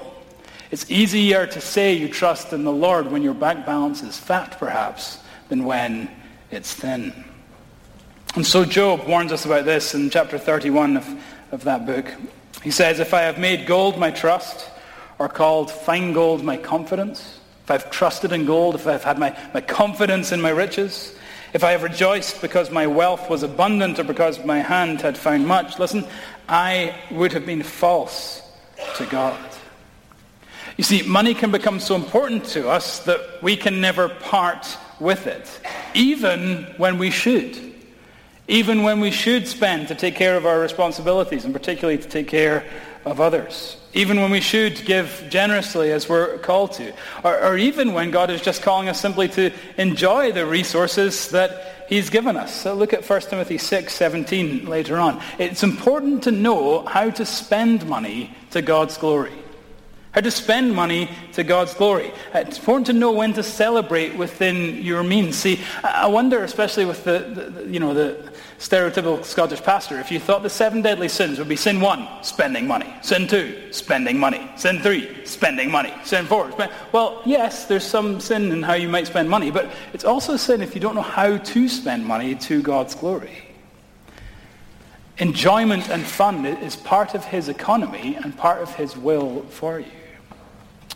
It's 0.71 0.89
easier 0.89 1.45
to 1.45 1.59
say 1.59 1.95
you 1.95 2.07
trust 2.07 2.53
in 2.53 2.63
the 2.63 2.71
Lord 2.71 3.11
when 3.11 3.23
your 3.23 3.33
bank 3.33 3.65
balance 3.65 4.01
is 4.01 4.17
fat, 4.17 4.57
perhaps, 4.57 5.19
than 5.49 5.65
when 5.65 6.09
it's 6.49 6.73
thin. 6.73 7.25
And 8.35 8.47
so 8.47 8.63
Job 8.63 9.05
warns 9.05 9.33
us 9.33 9.43
about 9.43 9.65
this 9.65 9.93
in 9.95 10.09
chapter 10.09 10.37
31 10.37 10.95
of, 10.95 11.23
of 11.51 11.65
that 11.65 11.85
book. 11.85 12.09
He 12.63 12.71
says, 12.71 13.01
If 13.01 13.13
I 13.13 13.23
have 13.23 13.37
made 13.37 13.67
gold 13.67 13.99
my 13.99 14.11
trust, 14.11 14.69
or 15.19 15.27
called 15.27 15.69
fine 15.69 16.13
gold 16.13 16.41
my 16.41 16.55
confidence, 16.55 17.41
if 17.65 17.71
I've 17.71 17.91
trusted 17.91 18.31
in 18.31 18.45
gold, 18.45 18.75
if 18.75 18.87
I've 18.87 19.03
had 19.03 19.19
my, 19.19 19.37
my 19.53 19.59
confidence 19.59 20.31
in 20.31 20.39
my 20.39 20.51
riches, 20.51 21.16
if 21.57 21.63
I 21.63 21.71
have 21.71 21.81
rejoiced 21.81 22.39
because 22.39 22.69
my 22.69 22.85
wealth 22.85 23.31
was 23.31 23.41
abundant 23.41 23.97
or 23.97 24.03
because 24.03 24.45
my 24.45 24.59
hand 24.59 25.01
had 25.01 25.17
found 25.17 25.47
much, 25.47 25.79
listen, 25.79 26.05
I 26.47 26.93
would 27.09 27.33
have 27.33 27.47
been 27.47 27.63
false 27.63 28.43
to 28.97 29.07
God. 29.07 29.39
You 30.77 30.83
see, 30.83 31.01
money 31.01 31.33
can 31.33 31.49
become 31.49 31.79
so 31.79 31.95
important 31.95 32.45
to 32.49 32.69
us 32.69 32.99
that 33.05 33.41
we 33.41 33.57
can 33.57 33.81
never 33.81 34.07
part 34.07 34.77
with 34.99 35.25
it, 35.25 35.49
even 35.95 36.65
when 36.77 36.99
we 36.99 37.09
should. 37.09 37.73
Even 38.47 38.83
when 38.83 38.99
we 38.99 39.09
should 39.09 39.47
spend 39.47 39.87
to 39.87 39.95
take 39.95 40.13
care 40.13 40.37
of 40.37 40.45
our 40.45 40.59
responsibilities, 40.59 41.43
and 41.43 41.55
particularly 41.55 41.97
to 41.97 42.07
take 42.07 42.27
care 42.27 42.65
of 43.03 43.19
others. 43.19 43.77
Even 43.97 44.21
when 44.21 44.29
we 44.29 44.41
should 44.41 44.85
give 44.85 45.25
generously 45.27 45.91
as 45.91 46.07
we're 46.07 46.37
called 46.37 46.73
to. 46.73 46.93
Or, 47.23 47.41
or, 47.43 47.57
even 47.57 47.93
when 47.93 48.11
God 48.11 48.29
is 48.29 48.41
just 48.41 48.61
calling 48.61 48.89
us 48.89 49.01
simply 49.01 49.27
to 49.29 49.51
enjoy 49.75 50.31
the 50.31 50.45
resources 50.45 51.29
that 51.29 51.85
he's 51.89 52.11
given 52.11 52.37
us. 52.37 52.53
So 52.53 52.75
look 52.75 52.93
at 52.93 53.03
1 53.03 53.21
Timothy 53.21 53.57
6, 53.57 53.91
17 53.91 54.67
later 54.67 54.97
on. 54.97 55.19
It's 55.39 55.63
important 55.63 56.25
to 56.25 56.31
know 56.31 56.85
how 56.85 57.09
to 57.09 57.25
spend 57.25 57.87
money 57.87 58.35
to 58.51 58.61
God's 58.61 58.97
glory. 58.97 59.33
How 60.13 60.21
to 60.21 60.31
spend 60.31 60.73
money 60.73 61.09
to 61.33 61.43
God's 61.43 61.75
glory. 61.75 62.11
Uh, 62.33 62.39
it's 62.39 62.57
important 62.57 62.87
to 62.87 62.93
know 62.93 63.11
when 63.11 63.33
to 63.33 63.43
celebrate 63.43 64.17
within 64.17 64.81
your 64.81 65.03
means. 65.03 65.35
See, 65.35 65.59
I 65.83 66.07
wonder, 66.07 66.43
especially 66.43 66.85
with 66.85 67.03
the, 67.03 67.19
the 67.19 67.67
you 67.67 67.79
know, 67.79 67.93
the 67.93 68.31
stereotypical 68.57 69.23
Scottish 69.23 69.61
pastor, 69.61 69.99
if 69.99 70.11
you 70.11 70.19
thought 70.19 70.41
the 70.41 70.49
seven 70.49 70.81
deadly 70.81 71.07
sins 71.07 71.37
would 71.37 71.49
be 71.49 71.55
sin 71.55 71.79
one, 71.81 72.07
spending 72.23 72.65
money. 72.65 72.91
Sin 73.03 73.27
two, 73.27 73.71
spending 73.71 74.17
money. 74.17 74.49
Sin 74.55 74.79
three, 74.79 75.23
spending 75.23 75.69
money. 75.69 75.93
Sin 76.03 76.25
four, 76.25 76.51
spend, 76.51 76.71
well, 76.93 77.21
yes, 77.25 77.65
there's 77.65 77.85
some 77.85 78.19
sin 78.19 78.51
in 78.51 78.63
how 78.63 78.73
you 78.73 78.89
might 78.89 79.05
spend 79.05 79.29
money, 79.29 79.51
but 79.51 79.69
it's 79.93 80.05
also 80.05 80.35
sin 80.35 80.61
if 80.61 80.73
you 80.73 80.81
don't 80.81 80.95
know 80.95 81.01
how 81.01 81.37
to 81.37 81.69
spend 81.69 82.03
money 82.03 82.33
to 82.33 82.63
God's 82.63 82.95
glory. 82.95 83.43
Enjoyment 85.19 85.89
and 85.89 86.03
fun 86.03 86.45
is 86.45 86.75
part 86.75 87.13
of 87.13 87.25
his 87.25 87.49
economy 87.49 88.15
and 88.15 88.35
part 88.37 88.61
of 88.61 88.73
his 88.75 88.95
will 88.95 89.43
for 89.49 89.79
you. 89.79 89.85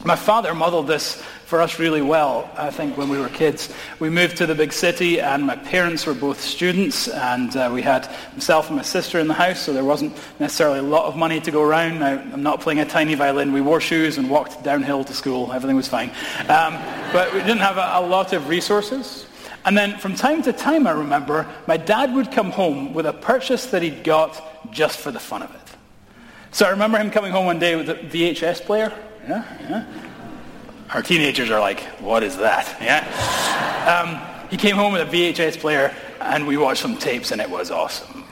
My 0.03 0.15
father 0.15 0.55
modeled 0.55 0.87
this 0.87 1.21
for 1.45 1.61
us 1.61 1.77
really 1.77 2.01
well, 2.01 2.49
I 2.57 2.71
think, 2.71 2.97
when 2.97 3.07
we 3.07 3.19
were 3.19 3.29
kids. 3.29 3.71
We 3.99 4.09
moved 4.09 4.37
to 4.37 4.47
the 4.47 4.55
big 4.55 4.73
city, 4.73 5.19
and 5.21 5.45
my 5.45 5.55
parents 5.55 6.07
were 6.07 6.15
both 6.15 6.41
students, 6.41 7.07
and 7.07 7.55
uh, 7.55 7.69
we 7.71 7.83
had 7.83 8.09
myself 8.33 8.69
and 8.69 8.77
my 8.77 8.81
sister 8.81 9.19
in 9.19 9.27
the 9.27 9.35
house, 9.35 9.59
so 9.59 9.73
there 9.73 9.83
wasn't 9.83 10.17
necessarily 10.39 10.79
a 10.79 10.83
lot 10.83 11.05
of 11.05 11.17
money 11.17 11.39
to 11.41 11.51
go 11.51 11.61
around. 11.61 12.01
I'm 12.01 12.41
not 12.41 12.61
playing 12.61 12.79
a 12.79 12.85
tiny 12.85 13.13
violin. 13.13 13.53
We 13.53 13.61
wore 13.61 13.79
shoes 13.79 14.17
and 14.17 14.27
walked 14.27 14.63
downhill 14.63 15.03
to 15.03 15.13
school. 15.13 15.53
Everything 15.53 15.75
was 15.75 15.87
fine. 15.87 16.09
Um, 16.49 16.79
but 17.13 17.31
we 17.31 17.39
didn't 17.41 17.59
have 17.59 17.77
a, 17.77 18.03
a 18.03 18.07
lot 18.07 18.33
of 18.33 18.47
resources. 18.47 19.27
And 19.65 19.77
then 19.77 19.99
from 19.99 20.15
time 20.15 20.41
to 20.43 20.53
time, 20.53 20.87
I 20.87 20.91
remember, 20.91 21.47
my 21.67 21.77
dad 21.77 22.15
would 22.15 22.31
come 22.31 22.49
home 22.49 22.95
with 22.95 23.05
a 23.05 23.13
purchase 23.13 23.67
that 23.67 23.83
he'd 23.83 24.03
got 24.03 24.71
just 24.71 24.97
for 24.97 25.11
the 25.11 25.19
fun 25.19 25.43
of 25.43 25.53
it. 25.53 25.61
So 26.49 26.65
I 26.65 26.69
remember 26.71 26.97
him 26.97 27.11
coming 27.11 27.31
home 27.31 27.45
one 27.45 27.59
day 27.59 27.75
with 27.75 27.89
a 27.89 27.95
VHS 27.95 28.61
player. 28.61 28.91
Yeah, 29.27 29.43
yeah. 29.69 29.85
Our 30.93 31.01
teenagers 31.01 31.49
are 31.49 31.59
like, 31.59 31.81
what 31.99 32.23
is 32.23 32.37
that? 32.37 32.75
Yeah. 32.81 33.05
Um, 33.87 34.49
he 34.49 34.57
came 34.57 34.75
home 34.75 34.93
with 34.93 35.01
a 35.01 35.05
VHS 35.11 35.59
player 35.59 35.95
and 36.19 36.45
we 36.45 36.57
watched 36.57 36.81
some 36.81 36.97
tapes 36.97 37.31
and 37.31 37.39
it 37.39 37.49
was 37.49 37.71
awesome. 37.71 38.25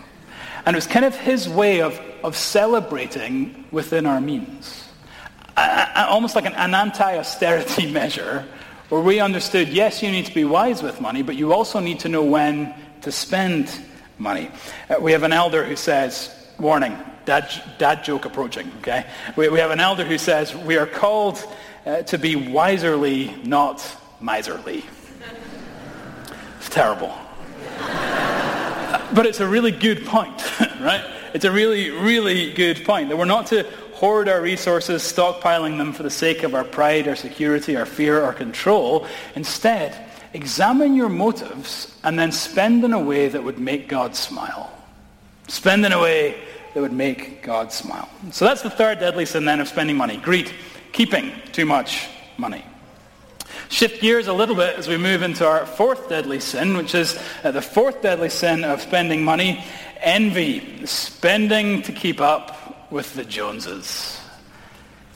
And 0.65 0.75
it 0.75 0.77
was 0.77 0.87
kind 0.87 1.05
of 1.05 1.15
his 1.15 1.47
way 1.47 1.81
of, 1.81 1.99
of 2.23 2.35
celebrating 2.35 3.65
within 3.71 4.05
our 4.05 4.19
means. 4.19 4.89
almost 5.55 6.35
like 6.35 6.45
an, 6.45 6.53
an 6.53 6.75
anti-austerity 6.75 7.91
measure 7.93 8.45
where 8.89 9.01
we 9.01 9.19
understood, 9.19 9.69
yes, 9.69 10.03
you 10.03 10.11
need 10.11 10.25
to 10.25 10.33
be 10.33 10.43
wise 10.43 10.83
with 10.83 10.99
money, 10.99 11.21
but 11.21 11.35
you 11.35 11.53
also 11.53 11.79
need 11.79 11.99
to 11.99 12.09
know 12.09 12.23
when 12.23 12.73
to 13.01 13.11
spend 13.11 13.71
money. 14.17 14.49
Uh, 14.89 14.95
we 14.99 15.11
have 15.11 15.23
an 15.23 15.31
elder 15.31 15.63
who 15.63 15.75
says, 15.75 16.35
warning, 16.59 16.97
dad, 17.29 17.63
dad 17.77 18.03
joke 18.03 18.25
approaching, 18.25 18.71
okay? 18.79 19.05
We, 19.35 19.49
we 19.49 19.59
have 19.59 19.69
an 19.69 19.79
elder 19.79 20.03
who 20.03 20.17
says, 20.17 20.55
we 20.55 20.77
are 20.77 20.87
called 20.87 21.37
uh, 21.85 22.01
to 22.01 22.17
be 22.17 22.35
wiserly, 22.35 23.39
not 23.45 23.85
miserly. 24.19 24.83
It's 26.57 26.69
terrible. 26.69 27.15
but 29.13 29.27
it's 29.27 29.41
a 29.41 29.47
really 29.47 29.69
good 29.69 30.07
point, 30.07 30.59
right? 30.81 31.05
It's 31.35 31.45
a 31.45 31.51
really, 31.51 31.91
really 31.91 32.51
good 32.51 32.83
point 32.83 33.09
that 33.09 33.17
we're 33.17 33.25
not 33.25 33.45
to 33.47 33.61
hoard 33.93 34.27
our 34.27 34.41
resources, 34.41 35.03
stockpiling 35.03 35.77
them 35.77 35.93
for 35.93 36.01
the 36.01 36.09
sake 36.09 36.41
of 36.41 36.55
our 36.55 36.63
pride, 36.63 37.07
our 37.07 37.15
security, 37.15 37.77
our 37.77 37.85
fear, 37.85 38.23
our 38.23 38.33
control. 38.33 39.05
Instead, 39.35 39.95
examine 40.33 40.95
your 40.95 41.09
motives 41.09 41.95
and 42.03 42.17
then 42.17 42.31
spend 42.31 42.83
in 42.83 42.91
a 42.91 42.99
way 42.99 43.27
that 43.27 43.43
would 43.43 43.59
make 43.59 43.87
God 43.87 44.15
smile. 44.15 44.71
Spend 45.47 45.85
in 45.85 45.91
a 45.91 46.01
way 46.01 46.35
that 46.79 46.83
would 46.83 46.93
make 46.93 47.43
God 47.43 47.73
smile. 47.73 48.07
So 48.31 48.45
that's 48.45 48.61
the 48.61 48.69
third 48.69 48.99
deadly 48.99 49.25
sin 49.25 49.43
then 49.43 49.59
of 49.59 49.67
spending 49.67 49.97
money. 49.97 50.15
Greed, 50.15 50.49
keeping 50.93 51.33
too 51.51 51.65
much 51.65 52.07
money. 52.37 52.63
Shift 53.67 53.99
gears 53.99 54.27
a 54.27 54.33
little 54.33 54.55
bit 54.55 54.77
as 54.77 54.87
we 54.87 54.95
move 54.95 55.21
into 55.21 55.45
our 55.45 55.65
fourth 55.65 56.07
deadly 56.07 56.39
sin, 56.39 56.77
which 56.77 56.95
is 56.95 57.21
uh, 57.43 57.51
the 57.51 57.61
fourth 57.61 58.01
deadly 58.01 58.29
sin 58.29 58.63
of 58.63 58.81
spending 58.81 59.25
money, 59.25 59.61
envy, 59.99 60.85
spending 60.85 61.81
to 61.81 61.91
keep 61.91 62.21
up 62.21 62.89
with 62.89 63.13
the 63.13 63.25
Joneses 63.25 64.18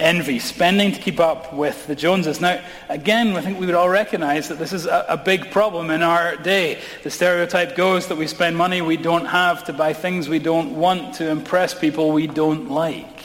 envy, 0.04 0.38
spending 0.38 0.92
to 0.92 1.00
keep 1.00 1.20
up 1.20 1.54
with 1.54 1.88
the 1.88 1.96
Joneses. 1.96 2.42
Now, 2.42 2.62
again, 2.90 3.36
I 3.36 3.42
think 3.42 3.60
we 3.60 3.66
would 3.66 3.74
all 3.74 3.90
recognize 3.90 4.50
that 4.50 4.60
this 4.60 4.74
is 4.74 4.86
a, 4.86 5.06
a, 5.08 5.18
big 5.18 5.50
problem 5.50 5.90
in 5.90 6.04
our 6.04 6.36
day. 6.36 6.82
The 7.04 7.10
stereotype 7.10 7.76
goes 7.76 8.08
that 8.08 8.18
we 8.18 8.28
spend 8.28 8.58
money 8.58 8.82
we 8.82 8.98
don't 8.98 9.26
have 9.26 9.64
to 9.66 9.74
buy 9.74 9.94
things 9.94 10.28
we 10.28 10.40
don't 10.40 10.76
want 10.76 11.16
to 11.16 11.30
impress 11.30 11.74
people 11.74 12.12
we 12.12 12.28
don't 12.28 12.70
like. 12.70 13.24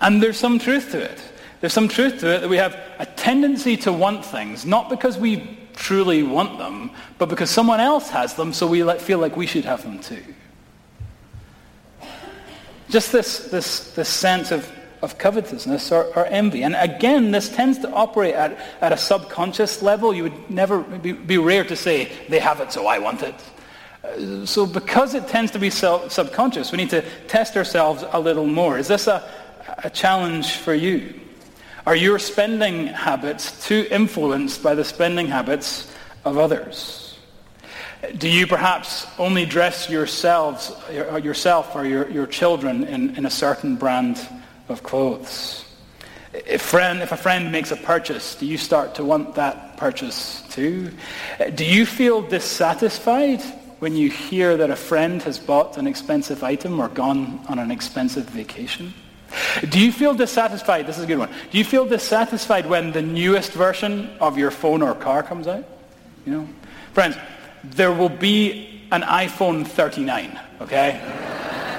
And 0.00 0.22
there's 0.22 0.38
some 0.38 0.58
truth 0.58 0.92
to 0.92 1.02
it. 1.02 1.20
There's 1.60 1.72
some 1.72 1.88
truth 1.88 2.20
to 2.20 2.36
it 2.36 2.40
that 2.42 2.48
we 2.48 2.58
have 2.58 2.78
a 2.98 3.06
tendency 3.06 3.76
to 3.78 3.92
want 3.92 4.24
things, 4.24 4.64
not 4.64 4.88
because 4.88 5.18
we 5.18 5.58
truly 5.74 6.22
want 6.22 6.58
them, 6.58 6.92
but 7.18 7.28
because 7.28 7.50
someone 7.50 7.80
else 7.80 8.10
has 8.10 8.34
them, 8.34 8.52
so 8.52 8.66
we 8.66 8.82
feel 8.98 9.18
like 9.18 9.36
we 9.36 9.46
should 9.46 9.64
have 9.64 9.82
them 9.82 9.98
too. 9.98 10.22
Just 12.90 13.10
this, 13.10 13.48
this, 13.48 13.92
this 13.94 14.08
sense 14.08 14.52
of 14.52 14.70
of 15.04 15.18
covetousness 15.18 15.92
or, 15.92 16.06
or, 16.16 16.26
envy. 16.26 16.64
And 16.64 16.74
again, 16.74 17.30
this 17.30 17.50
tends 17.50 17.78
to 17.80 17.90
operate 17.92 18.34
at, 18.34 18.58
at 18.80 18.90
a 18.90 18.96
subconscious 18.96 19.82
level. 19.82 20.14
You 20.14 20.24
would 20.24 20.50
never 20.50 20.80
be, 20.80 21.12
be 21.12 21.38
rare 21.38 21.64
to 21.64 21.76
say, 21.76 22.10
they 22.30 22.40
have 22.40 22.60
it, 22.60 22.72
so 22.72 22.86
I 22.86 22.98
want 22.98 23.22
it. 23.22 23.34
Uh, 24.02 24.46
so 24.46 24.66
because 24.66 25.14
it 25.14 25.28
tends 25.28 25.52
to 25.52 25.58
be 25.58 25.68
self, 25.68 26.10
subconscious, 26.10 26.72
we 26.72 26.78
need 26.78 26.90
to 26.90 27.04
test 27.28 27.56
ourselves 27.56 28.02
a 28.12 28.18
little 28.18 28.46
more. 28.46 28.78
Is 28.78 28.88
this 28.88 29.06
a, 29.06 29.28
a 29.84 29.90
challenge 29.90 30.56
for 30.56 30.74
you? 30.74 31.20
Are 31.86 31.94
your 31.94 32.18
spending 32.18 32.86
habits 32.86 33.66
too 33.66 33.86
influenced 33.90 34.62
by 34.62 34.74
the 34.74 34.84
spending 34.84 35.26
habits 35.26 35.92
of 36.24 36.38
others? 36.38 37.18
Do 38.18 38.28
you 38.28 38.46
perhaps 38.46 39.06
only 39.18 39.44
dress 39.46 39.88
yourselves, 39.90 40.72
yourself 40.90 41.74
or 41.74 41.84
your, 41.86 42.08
your 42.10 42.26
children 42.26 42.84
in, 42.84 43.16
in 43.16 43.26
a 43.26 43.30
certain 43.30 43.76
brand 43.76 44.18
of 44.68 44.82
clothes. 44.82 45.64
If, 46.32 46.62
friend, 46.62 47.00
if 47.00 47.12
a 47.12 47.16
friend 47.16 47.52
makes 47.52 47.70
a 47.70 47.76
purchase, 47.76 48.34
do 48.34 48.46
you 48.46 48.58
start 48.58 48.96
to 48.96 49.04
want 49.04 49.36
that 49.36 49.76
purchase 49.76 50.42
too? 50.50 50.90
Do 51.54 51.64
you 51.64 51.86
feel 51.86 52.22
dissatisfied 52.22 53.40
when 53.78 53.96
you 53.96 54.10
hear 54.10 54.56
that 54.56 54.70
a 54.70 54.76
friend 54.76 55.22
has 55.22 55.38
bought 55.38 55.76
an 55.78 55.86
expensive 55.86 56.42
item 56.42 56.80
or 56.80 56.88
gone 56.88 57.44
on 57.48 57.58
an 57.58 57.70
expensive 57.70 58.28
vacation? 58.28 58.92
Do 59.68 59.80
you 59.80 59.92
feel 59.92 60.14
dissatisfied? 60.14 60.86
This 60.86 60.98
is 60.98 61.04
a 61.04 61.06
good 61.06 61.18
one. 61.18 61.30
Do 61.50 61.58
you 61.58 61.64
feel 61.64 61.86
dissatisfied 61.86 62.66
when 62.66 62.92
the 62.92 63.02
newest 63.02 63.52
version 63.52 64.10
of 64.20 64.38
your 64.38 64.50
phone 64.50 64.82
or 64.82 64.94
car 64.94 65.22
comes 65.22 65.46
out? 65.46 65.64
You 66.26 66.32
know, 66.32 66.48
friends, 66.92 67.16
there 67.62 67.92
will 67.92 68.08
be 68.08 68.86
an 68.90 69.02
iPhone 69.02 69.66
39, 69.66 70.40
okay? 70.60 71.00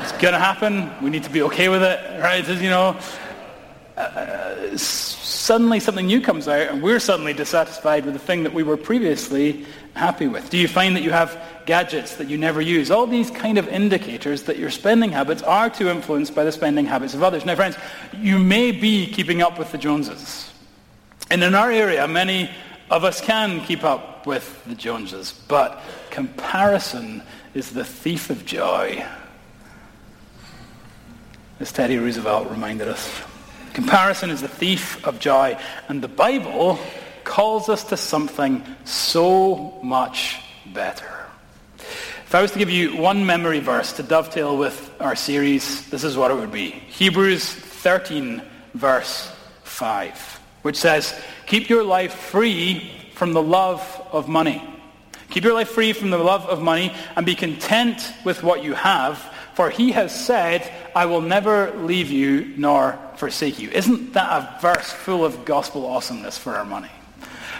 It's 0.06 0.22
going 0.22 0.36
to 0.36 0.40
happen. 0.40 0.92
We 1.02 1.10
need 1.10 1.24
to 1.24 1.32
be 1.32 1.42
okay 1.42 1.68
with 1.68 1.82
it, 1.82 2.22
right? 2.22 2.48
You 2.48 2.70
know, 2.70 2.96
uh, 3.98 4.78
suddenly 4.78 5.80
something 5.80 6.06
new 6.06 6.22
comes 6.22 6.48
out 6.48 6.68
and 6.68 6.84
we're 6.84 7.00
suddenly 7.00 7.34
dissatisfied 7.34 8.06
with 8.06 8.14
the 8.14 8.20
thing 8.20 8.44
that 8.44 8.54
we 8.54 8.62
were 8.62 8.78
previously 8.78 9.66
happy 9.96 10.28
with. 10.28 10.52
Do 10.52 10.60
you 10.60 10.68
find 10.68 10.96
that 10.96 11.02
you 11.02 11.10
have 11.10 11.42
gadgets 11.66 12.18
that 12.18 12.28
you 12.28 12.38
never 12.38 12.62
use? 12.62 12.92
All 12.92 13.08
these 13.08 13.32
kind 13.32 13.58
of 13.58 13.68
indicators 13.68 14.44
that 14.44 14.60
your 14.60 14.70
spending 14.70 15.12
habits 15.12 15.42
are 15.42 15.72
too 15.72 15.90
influenced 15.90 16.36
by 16.36 16.44
the 16.44 16.52
spending 16.52 16.86
habits 16.86 17.16
of 17.16 17.24
others. 17.24 17.44
Now, 17.44 17.56
friends, 17.56 17.76
you 18.16 18.38
may 18.38 18.72
be 18.72 19.08
keeping 19.08 19.42
up 19.42 19.58
with 19.58 19.72
the 19.72 19.80
Joneses. 19.80 20.54
And 21.32 21.44
in 21.44 21.56
our 21.56 21.72
area, 21.72 22.08
many 22.08 22.52
of 22.92 23.04
us 23.04 23.22
can 23.22 23.62
keep 23.62 23.84
up 23.84 24.28
with 24.28 24.64
the 24.66 24.76
Joneses, 24.76 25.34
but 25.48 25.82
comparison 26.12 27.24
is 27.56 27.72
the 27.72 27.84
thief 27.84 28.30
of 28.30 28.46
joy 28.46 29.04
as 31.60 31.72
Teddy 31.72 31.98
Roosevelt 31.98 32.50
reminded 32.50 32.88
us. 32.88 33.22
Comparison 33.74 34.30
is 34.30 34.42
the 34.42 34.48
thief 34.48 35.06
of 35.06 35.20
joy, 35.20 35.58
and 35.88 36.02
the 36.02 36.08
Bible 36.08 36.80
calls 37.24 37.70
us 37.70 37.84
to 37.86 37.98
something 37.98 38.64
so 38.84 39.80
much 39.82 40.40
better. 40.74 41.12
If 41.78 42.34
I 42.34 42.42
was 42.42 42.52
to 42.52 42.60
give 42.60 42.70
you 42.70 42.98
one 42.98 43.26
memory 43.26 43.60
verse 43.60 43.94
to 43.94 44.04
dovetail 44.04 44.58
with 44.58 44.92
our 45.00 45.16
series, 45.16 45.90
this 45.90 46.04
is 46.04 46.18
what 46.18 46.32
it 46.32 46.36
would 46.36 46.52
be. 46.52 46.72
Hebrews 46.72 47.50
13, 47.50 48.42
verse 48.74 49.32
5, 49.64 50.40
which 50.64 50.76
says, 50.76 51.14
Keep 51.46 51.70
your 51.70 51.84
life 51.84 52.14
free 52.14 52.92
from 53.14 53.34
the 53.34 53.42
love 53.42 53.82
of 54.12 54.28
money. 54.28 54.62
Keep 55.30 55.44
your 55.44 55.54
life 55.54 55.70
free 55.70 55.94
from 55.94 56.10
the 56.10 56.18
love 56.18 56.46
of 56.46 56.62
money 56.62 56.94
and 57.16 57.26
be 57.26 57.36
content 57.36 58.12
with 58.24 58.44
what 58.44 58.64
you 58.64 58.74
have 58.74 59.32
for 59.56 59.70
he 59.70 59.92
has 59.94 60.14
said, 60.14 60.70
I 60.96 61.06
will 61.06 61.22
never 61.22 61.72
leave 61.72 62.12
you 62.12 62.54
nor 62.58 63.00
forsake 63.16 63.60
you. 63.60 63.70
Isn't 63.70 64.14
that 64.14 64.30
a 64.32 64.62
verse 64.62 64.92
full 64.92 65.24
of 65.24 65.46
gospel 65.46 65.86
awesomeness 65.86 66.38
for 66.38 66.56
our 66.56 66.66
money? 66.66 66.92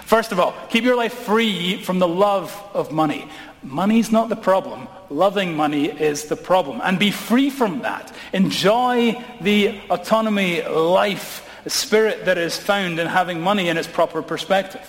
First 0.06 0.32
of 0.32 0.40
all, 0.40 0.54
keep 0.70 0.84
your 0.84 0.96
life 0.96 1.14
free 1.14 1.82
from 1.82 2.00
the 2.00 2.08
love 2.08 2.54
of 2.74 2.92
money. 2.92 3.28
Money's 3.64 4.12
not 4.12 4.30
the 4.30 4.36
problem. 4.36 4.88
Loving 5.10 5.56
money 5.56 5.86
is 5.86 6.26
the 6.26 6.36
problem. 6.36 6.80
And 6.84 7.00
be 7.00 7.10
free 7.10 7.50
from 7.50 7.82
that. 7.82 8.14
Enjoy 8.32 9.20
the 9.42 9.80
autonomy, 9.90 10.62
life, 10.62 11.50
spirit 11.66 12.26
that 12.26 12.38
is 12.38 12.56
found 12.56 13.00
in 13.00 13.08
having 13.08 13.42
money 13.42 13.70
in 13.70 13.78
its 13.78 13.88
proper 13.88 14.22
perspective. 14.22 14.88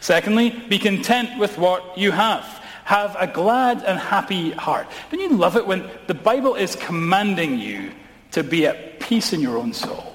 Secondly, 0.00 0.50
be 0.68 0.78
content 0.78 1.38
with 1.38 1.56
what 1.56 1.96
you 1.96 2.10
have. 2.10 2.61
Have 2.92 3.16
a 3.18 3.26
glad 3.26 3.82
and 3.84 3.98
happy 3.98 4.50
heart. 4.50 4.86
Don't 5.10 5.18
you 5.18 5.30
love 5.30 5.56
it 5.56 5.66
when 5.66 5.88
the 6.08 6.14
Bible 6.14 6.56
is 6.56 6.76
commanding 6.76 7.58
you 7.58 7.90
to 8.32 8.44
be 8.44 8.66
at 8.66 9.00
peace 9.00 9.32
in 9.32 9.40
your 9.40 9.56
own 9.56 9.72
soul? 9.72 10.14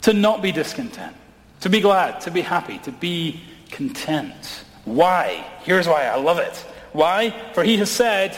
To 0.00 0.14
not 0.14 0.40
be 0.40 0.50
discontent. 0.50 1.14
To 1.60 1.68
be 1.68 1.82
glad, 1.82 2.22
to 2.22 2.30
be 2.30 2.40
happy, 2.40 2.78
to 2.78 2.90
be 2.90 3.42
content. 3.70 4.64
Why? 4.86 5.44
Here's 5.60 5.86
why 5.86 6.06
I 6.06 6.16
love 6.16 6.38
it. 6.38 6.56
Why? 6.94 7.38
For 7.52 7.62
he 7.62 7.76
has 7.76 7.90
said, 7.90 8.34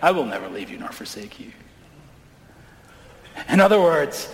I 0.00 0.12
will 0.12 0.26
never 0.26 0.48
leave 0.48 0.70
you 0.70 0.78
nor 0.78 0.92
forsake 0.92 1.40
you. 1.40 1.50
In 3.48 3.58
other 3.58 3.80
words, 3.80 4.32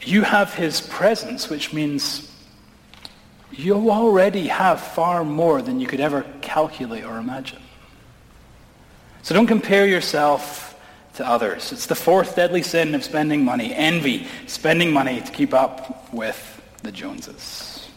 you 0.00 0.22
have 0.22 0.54
his 0.54 0.80
presence, 0.80 1.48
which 1.48 1.72
means 1.72 2.31
you 3.52 3.90
already 3.90 4.48
have 4.48 4.80
far 4.80 5.24
more 5.24 5.62
than 5.62 5.80
you 5.80 5.86
could 5.86 6.00
ever 6.00 6.24
calculate 6.40 7.04
or 7.04 7.18
imagine. 7.18 7.62
So 9.22 9.34
don't 9.34 9.46
compare 9.46 9.86
yourself 9.86 10.74
to 11.14 11.26
others. 11.28 11.72
It's 11.72 11.86
the 11.86 11.94
fourth 11.94 12.34
deadly 12.34 12.62
sin 12.62 12.94
of 12.94 13.04
spending 13.04 13.44
money, 13.44 13.74
envy, 13.74 14.26
spending 14.46 14.92
money 14.92 15.20
to 15.20 15.32
keep 15.32 15.52
up 15.52 16.12
with 16.12 16.60
the 16.82 16.90
Joneses. 16.90 17.88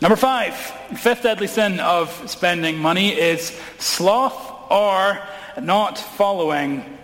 Number 0.00 0.16
five, 0.16 0.54
fifth 0.54 1.22
deadly 1.22 1.46
sin 1.46 1.80
of 1.80 2.10
spending 2.28 2.78
money 2.78 3.10
is 3.10 3.58
sloth 3.78 4.70
or 4.70 5.20
not 5.60 5.98
following 5.98 6.98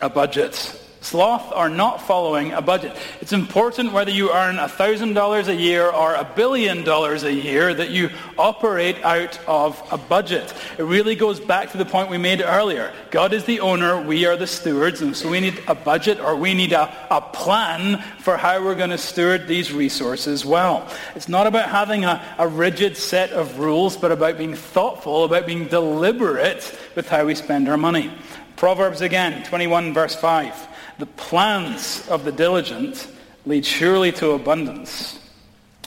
a 0.00 0.08
budget. 0.08 0.80
Sloth 1.04 1.52
are 1.52 1.68
not 1.68 2.00
following 2.00 2.52
a 2.52 2.62
budget. 2.62 2.96
It's 3.20 3.34
important 3.34 3.92
whether 3.92 4.10
you 4.10 4.32
earn 4.32 4.56
$1,000 4.56 5.48
a 5.48 5.54
year 5.54 5.86
or 5.90 6.14
a 6.14 6.24
billion 6.24 6.82
dollars 6.82 7.24
a 7.24 7.32
year 7.32 7.74
that 7.74 7.90
you 7.90 8.08
operate 8.38 8.96
out 9.04 9.38
of 9.46 9.80
a 9.92 9.98
budget. 9.98 10.54
It 10.78 10.84
really 10.84 11.14
goes 11.14 11.38
back 11.40 11.72
to 11.72 11.76
the 11.76 11.84
point 11.84 12.08
we 12.08 12.16
made 12.16 12.40
earlier. 12.40 12.90
God 13.10 13.34
is 13.34 13.44
the 13.44 13.60
owner, 13.60 14.00
we 14.00 14.24
are 14.24 14.38
the 14.38 14.46
stewards, 14.46 15.02
and 15.02 15.14
so 15.14 15.28
we 15.28 15.40
need 15.40 15.62
a 15.68 15.74
budget 15.74 16.20
or 16.20 16.36
we 16.36 16.54
need 16.54 16.72
a, 16.72 16.90
a 17.10 17.20
plan 17.20 18.02
for 18.20 18.38
how 18.38 18.64
we're 18.64 18.74
going 18.74 18.88
to 18.88 18.96
steward 18.96 19.46
these 19.46 19.74
resources 19.74 20.46
well. 20.46 20.88
It's 21.14 21.28
not 21.28 21.46
about 21.46 21.68
having 21.68 22.06
a, 22.06 22.24
a 22.38 22.48
rigid 22.48 22.96
set 22.96 23.30
of 23.32 23.58
rules, 23.58 23.94
but 23.94 24.10
about 24.10 24.38
being 24.38 24.54
thoughtful, 24.54 25.24
about 25.24 25.44
being 25.44 25.68
deliberate 25.68 26.78
with 26.94 27.10
how 27.10 27.26
we 27.26 27.34
spend 27.34 27.68
our 27.68 27.76
money. 27.76 28.10
Proverbs 28.56 29.02
again, 29.02 29.44
21 29.44 29.92
verse 29.92 30.14
5. 30.14 30.68
The 30.98 31.06
plans 31.06 32.06
of 32.08 32.24
the 32.24 32.32
diligent 32.32 33.08
lead 33.46 33.66
surely 33.66 34.12
to 34.12 34.30
abundance, 34.30 35.18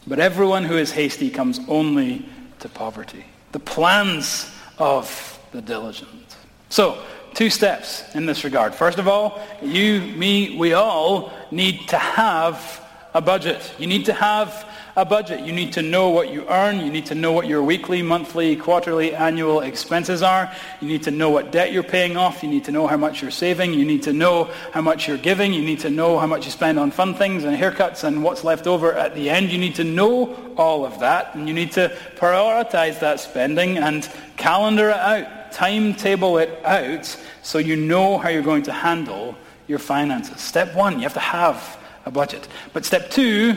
but 0.05 0.19
everyone 0.19 0.63
who 0.63 0.77
is 0.77 0.91
hasty 0.91 1.29
comes 1.29 1.59
only 1.67 2.27
to 2.59 2.69
poverty. 2.69 3.25
The 3.51 3.59
plans 3.59 4.51
of 4.77 5.39
the 5.51 5.61
diligent. 5.61 6.37
So, 6.69 7.01
two 7.33 7.49
steps 7.49 8.03
in 8.15 8.25
this 8.25 8.43
regard. 8.43 8.75
First 8.75 8.99
of 8.99 9.07
all, 9.07 9.39
you, 9.61 10.01
me, 10.01 10.57
we 10.57 10.73
all 10.73 11.31
need 11.51 11.87
to 11.89 11.97
have 11.97 12.83
a 13.17 13.21
budget. 13.21 13.73
You 13.79 13.87
need 13.87 14.05
to 14.05 14.13
have 14.13 14.69
a 14.95 15.03
budget. 15.03 15.39
You 15.41 15.51
need 15.51 15.73
to 15.73 15.81
know 15.81 16.09
what 16.09 16.31
you 16.31 16.45
earn. 16.47 16.79
You 16.79 16.91
need 16.91 17.07
to 17.07 17.15
know 17.15 17.31
what 17.31 17.47
your 17.47 17.63
weekly, 17.63 18.03
monthly, 18.03 18.55
quarterly, 18.55 19.15
annual 19.15 19.61
expenses 19.61 20.21
are. 20.21 20.51
You 20.81 20.87
need 20.87 21.01
to 21.03 21.11
know 21.11 21.31
what 21.31 21.51
debt 21.51 21.71
you're 21.71 21.81
paying 21.81 22.15
off. 22.15 22.43
You 22.43 22.49
need 22.49 22.65
to 22.65 22.71
know 22.71 22.85
how 22.85 22.95
much 22.95 23.23
you're 23.23 23.31
saving. 23.31 23.73
You 23.73 23.85
need 23.85 24.03
to 24.03 24.13
know 24.13 24.51
how 24.71 24.81
much 24.81 25.07
you're 25.07 25.17
giving. 25.17 25.51
You 25.51 25.63
need 25.63 25.79
to 25.79 25.89
know 25.89 26.19
how 26.19 26.27
much 26.27 26.45
you 26.45 26.51
spend 26.51 26.77
on 26.77 26.91
fun 26.91 27.15
things 27.15 27.43
and 27.43 27.57
haircuts 27.57 28.03
and 28.03 28.23
what's 28.23 28.43
left 28.43 28.67
over 28.67 28.93
at 28.93 29.15
the 29.15 29.31
end. 29.31 29.51
You 29.51 29.57
need 29.57 29.75
to 29.75 29.83
know 29.83 30.53
all 30.55 30.85
of 30.85 30.99
that. 30.99 31.33
And 31.33 31.47
you 31.47 31.55
need 31.55 31.71
to 31.71 31.97
prioritize 32.17 32.99
that 32.99 33.19
spending 33.19 33.79
and 33.79 34.07
calendar 34.35 34.89
it 34.89 34.95
out, 34.95 35.51
timetable 35.51 36.37
it 36.37 36.63
out 36.63 37.17
so 37.41 37.57
you 37.57 37.75
know 37.75 38.19
how 38.19 38.29
you're 38.29 38.43
going 38.43 38.63
to 38.63 38.73
handle 38.73 39.35
your 39.67 39.79
finances. 39.79 40.39
Step 40.39 40.75
one, 40.75 40.97
you 40.97 41.01
have 41.01 41.15
to 41.15 41.19
have 41.19 41.76
a 42.07 42.11
budget. 42.11 42.47
But 42.73 42.85
step 42.85 43.11
two, 43.11 43.55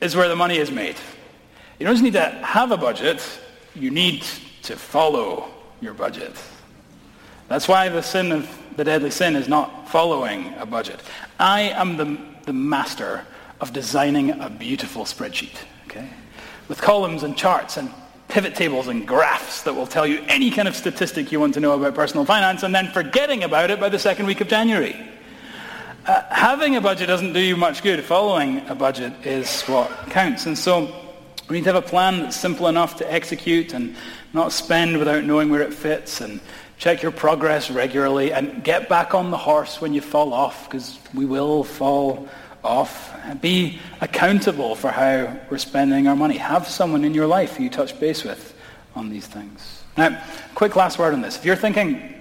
is 0.00 0.16
where 0.16 0.28
the 0.28 0.36
money 0.36 0.58
is 0.58 0.70
made. 0.70 0.96
You 1.78 1.86
don't 1.86 1.94
just 1.94 2.04
need 2.04 2.14
to 2.14 2.30
have 2.30 2.70
a 2.70 2.76
budget, 2.76 3.26
you 3.74 3.90
need 3.90 4.22
to 4.62 4.76
follow 4.76 5.48
your 5.80 5.94
budget. 5.94 6.32
That's 7.48 7.68
why 7.68 7.88
the 7.88 8.02
sin 8.02 8.32
of 8.32 8.48
the 8.76 8.84
deadly 8.84 9.10
sin 9.10 9.36
is 9.36 9.48
not 9.48 9.88
following 9.88 10.54
a 10.58 10.66
budget. 10.66 11.00
I 11.38 11.62
am 11.62 11.96
the, 11.96 12.18
the 12.44 12.52
master 12.52 13.24
of 13.60 13.72
designing 13.72 14.30
a 14.40 14.50
beautiful 14.50 15.04
spreadsheet, 15.04 15.56
okay? 15.86 16.08
With 16.68 16.80
columns 16.80 17.22
and 17.22 17.36
charts 17.36 17.76
and 17.76 17.90
pivot 18.28 18.54
tables 18.54 18.88
and 18.88 19.06
graphs 19.06 19.62
that 19.62 19.74
will 19.74 19.86
tell 19.86 20.06
you 20.06 20.22
any 20.26 20.50
kind 20.50 20.66
of 20.66 20.74
statistic 20.74 21.30
you 21.30 21.38
want 21.38 21.54
to 21.54 21.60
know 21.60 21.72
about 21.72 21.94
personal 21.94 22.24
finance 22.24 22.64
and 22.64 22.74
then 22.74 22.90
forgetting 22.90 23.44
about 23.44 23.70
it 23.70 23.78
by 23.78 23.88
the 23.88 23.98
second 23.98 24.26
week 24.26 24.40
of 24.40 24.48
January. 24.48 25.05
Uh, 26.06 26.22
having 26.30 26.76
a 26.76 26.80
budget 26.80 27.08
doesn't 27.08 27.32
do 27.32 27.40
you 27.40 27.56
much 27.56 27.82
good. 27.82 28.04
Following 28.04 28.64
a 28.68 28.76
budget 28.76 29.12
is 29.26 29.62
what 29.62 29.90
counts. 30.08 30.46
And 30.46 30.56
so 30.56 30.94
we 31.48 31.56
need 31.56 31.64
to 31.64 31.72
have 31.72 31.84
a 31.84 31.88
plan 31.88 32.20
that's 32.20 32.36
simple 32.36 32.68
enough 32.68 32.94
to 32.98 33.12
execute 33.12 33.74
and 33.74 33.96
not 34.32 34.52
spend 34.52 34.98
without 34.98 35.24
knowing 35.24 35.50
where 35.50 35.62
it 35.62 35.74
fits 35.74 36.20
and 36.20 36.40
check 36.78 37.02
your 37.02 37.10
progress 37.10 37.72
regularly 37.72 38.32
and 38.32 38.62
get 38.62 38.88
back 38.88 39.14
on 39.14 39.32
the 39.32 39.36
horse 39.36 39.80
when 39.80 39.94
you 39.94 40.00
fall 40.00 40.32
off 40.32 40.70
because 40.70 41.00
we 41.12 41.24
will 41.24 41.64
fall 41.64 42.28
off. 42.62 43.12
Be 43.40 43.80
accountable 44.00 44.76
for 44.76 44.92
how 44.92 45.36
we're 45.50 45.58
spending 45.58 46.06
our 46.06 46.14
money. 46.14 46.36
Have 46.36 46.68
someone 46.68 47.04
in 47.04 47.14
your 47.14 47.26
life 47.26 47.58
you 47.58 47.68
touch 47.68 47.98
base 47.98 48.22
with 48.22 48.54
on 48.94 49.10
these 49.10 49.26
things. 49.26 49.82
Now, 49.96 50.22
quick 50.54 50.76
last 50.76 51.00
word 51.00 51.14
on 51.14 51.20
this. 51.20 51.36
If 51.36 51.44
you're 51.44 51.56
thinking, 51.56 52.14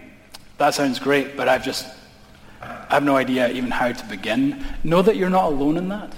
that 0.57 0.73
sounds 0.73 0.97
great, 0.97 1.37
but 1.37 1.47
I've 1.47 1.63
just 1.63 1.85
I 2.89 2.93
have 2.95 3.03
no 3.03 3.15
idea 3.15 3.49
even 3.49 3.71
how 3.71 3.91
to 3.91 4.05
begin. 4.05 4.65
Know 4.83 5.01
that 5.01 5.15
you're 5.15 5.29
not 5.29 5.45
alone 5.45 5.77
in 5.77 5.89
that. 5.89 6.13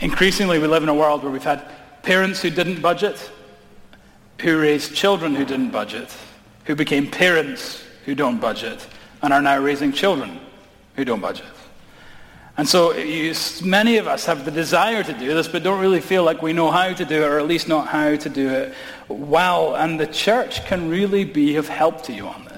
Increasingly, 0.00 0.58
we 0.58 0.66
live 0.66 0.82
in 0.82 0.88
a 0.88 0.94
world 0.94 1.22
where 1.22 1.30
we've 1.30 1.42
had 1.42 1.64
parents 2.02 2.42
who 2.42 2.50
didn't 2.50 2.80
budget, 2.80 3.30
who 4.40 4.58
raised 4.58 4.94
children 4.94 5.34
who 5.34 5.44
didn't 5.44 5.70
budget, 5.70 6.14
who 6.64 6.74
became 6.74 7.10
parents 7.10 7.84
who 8.04 8.14
don't 8.14 8.40
budget, 8.40 8.86
and 9.22 9.32
are 9.32 9.42
now 9.42 9.58
raising 9.58 9.92
children 9.92 10.40
who 10.96 11.04
don't 11.04 11.20
budget. 11.20 11.46
And 12.56 12.68
so 12.68 12.92
you, 12.92 13.34
many 13.64 13.96
of 13.96 14.06
us 14.06 14.26
have 14.26 14.44
the 14.44 14.50
desire 14.50 15.02
to 15.02 15.12
do 15.12 15.32
this, 15.34 15.48
but 15.48 15.62
don't 15.62 15.80
really 15.80 16.00
feel 16.00 16.22
like 16.22 16.42
we 16.42 16.52
know 16.52 16.70
how 16.70 16.92
to 16.92 17.04
do 17.04 17.22
it, 17.22 17.26
or 17.26 17.38
at 17.38 17.46
least 17.46 17.66
not 17.66 17.88
how 17.88 18.14
to 18.14 18.28
do 18.28 18.48
it 18.50 18.74
well. 19.08 19.74
And 19.74 19.98
the 19.98 20.06
church 20.06 20.64
can 20.66 20.90
really 20.90 21.24
be 21.24 21.56
of 21.56 21.68
help 21.68 22.02
to 22.02 22.12
you 22.12 22.26
on 22.26 22.44
this. 22.44 22.51